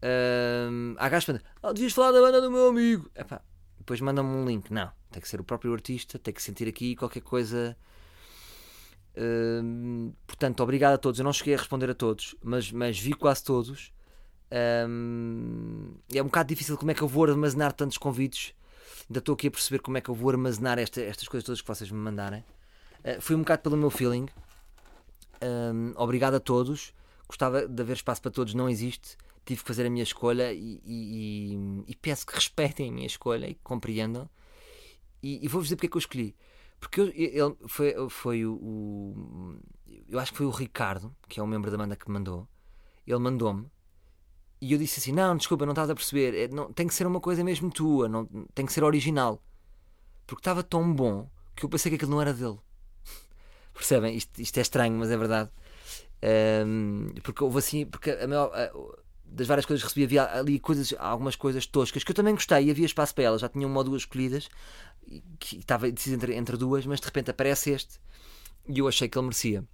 [0.00, 3.10] Uh, há gajos que oh, devias falar da banda do meu amigo.
[3.12, 3.42] Epá,
[3.86, 4.68] depois manda-me um link.
[4.72, 7.76] Não, tem que ser o próprio artista, tem que sentir aqui qualquer coisa.
[9.16, 11.20] Uh, portanto, obrigado a todos.
[11.20, 13.92] Eu não cheguei a responder a todos, mas, mas vi quase todos.
[14.88, 18.52] Um, é um bocado difícil como é que eu vou armazenar tantos convites.
[19.08, 21.60] Ainda estou aqui a perceber como é que eu vou armazenar esta, estas coisas todas
[21.60, 22.44] que vocês me mandarem.
[23.04, 24.26] Uh, fui um bocado pelo meu feeling.
[25.40, 26.92] Um, obrigado a todos.
[27.28, 29.16] Gostava de haver espaço para todos, não existe
[29.46, 33.46] tive que fazer a minha escolha e, e, e, peço que respeitem a minha escolha
[33.48, 34.28] e que compreendam.
[35.22, 36.36] E, e vou-vos dizer porque é que eu escolhi.
[36.80, 39.58] Porque eu, ele foi, foi o, o,
[40.08, 42.48] Eu acho que foi o Ricardo, que é um membro da banda que me mandou.
[43.06, 43.70] Ele mandou-me.
[44.60, 46.34] E eu disse assim: Não, desculpa, não estás a perceber.
[46.34, 49.40] É, não, tem que ser uma coisa mesmo tua, não, tem que ser original.
[50.26, 52.58] Porque estava tão bom que eu pensei que aquilo não era dele.
[53.72, 54.16] Percebem?
[54.16, 55.50] Isto, isto é estranho, mas é verdade.
[56.66, 57.86] Um, porque houve assim.
[57.86, 58.50] Porque a maior,
[59.26, 62.66] das várias coisas que recebi, havia ali coisas, algumas coisas toscas que eu também gostei
[62.66, 63.40] e havia espaço para elas.
[63.40, 64.48] Já tinha uma ou duas escolhidas,
[65.38, 68.00] que estava decidido entre, entre duas, mas de repente aparece este
[68.68, 69.64] e eu achei que ele merecia.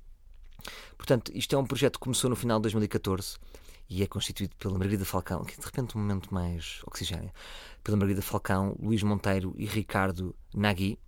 [0.96, 3.36] Portanto, isto é um projeto que começou no final de 2014
[3.88, 7.30] e é constituído pela Margarida Falcão, que de repente um momento mais oxigênio,
[7.82, 10.98] pela Margarida Falcão, Luís Monteiro e Ricardo Nagui.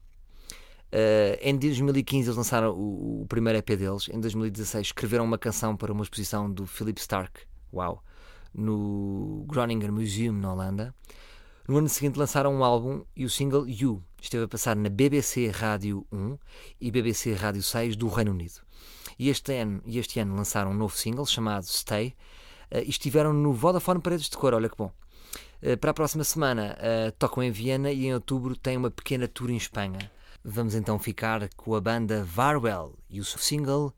[0.92, 4.09] Uh, em 2015 eles lançaram o, o, primeiro EP deles.
[4.09, 7.40] Em 2016 escreveram uma canção para uma exposição do Philip Stark.
[7.72, 8.03] Uau!
[8.55, 10.94] No Groningen Museum, na Holanda.
[11.66, 15.48] No ano seguinte lançaram um álbum e o single You esteve a passar na BBC
[15.48, 16.38] Rádio 1
[16.80, 18.61] e BBC Rádio 6 do Reino Unido.
[19.18, 22.14] E este ano, este ano lançaram um novo single chamado Stay
[22.70, 24.92] uh, e estiveram no Vodafone Paredes de Cor, olha que bom.
[25.62, 29.26] Uh, para a próxima semana uh, tocam em Viena e em outubro têm uma pequena
[29.28, 30.11] tour em Espanha.
[30.44, 33.94] Vamos então ficar com a banda Varwell e o single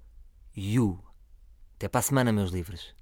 [0.56, 1.00] You.
[1.74, 2.94] Até para a semana, meus livros.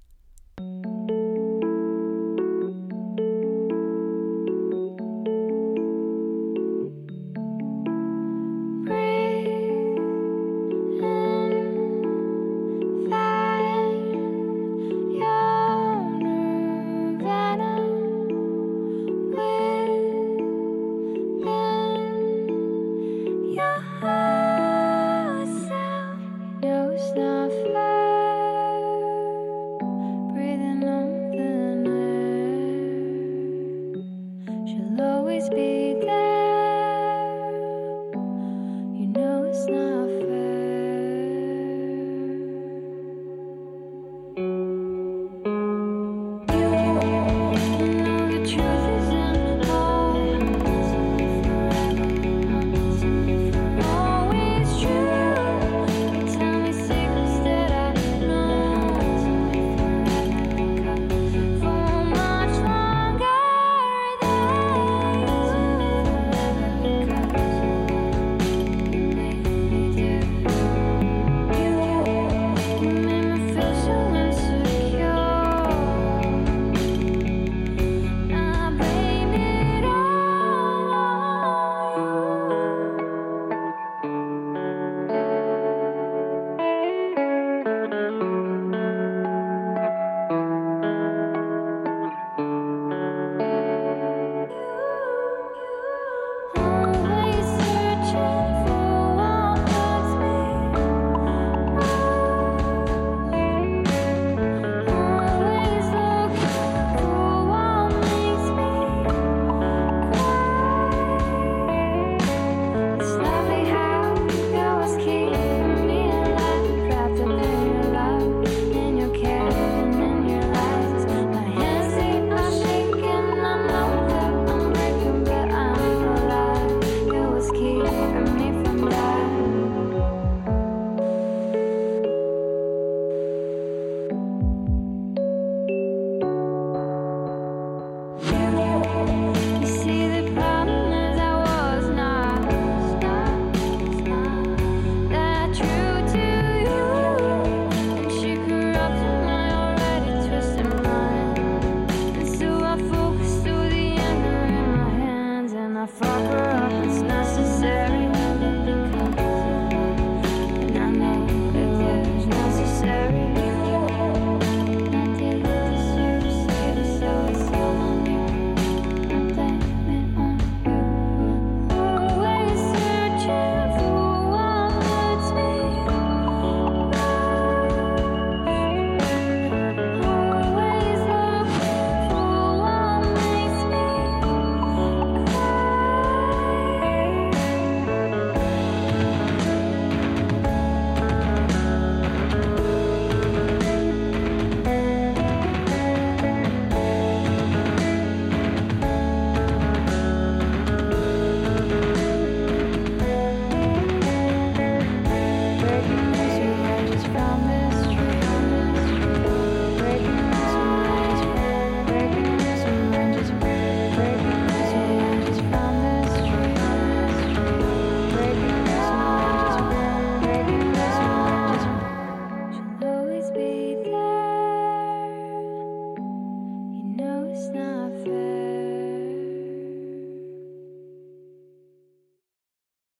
[35.25, 35.74] always be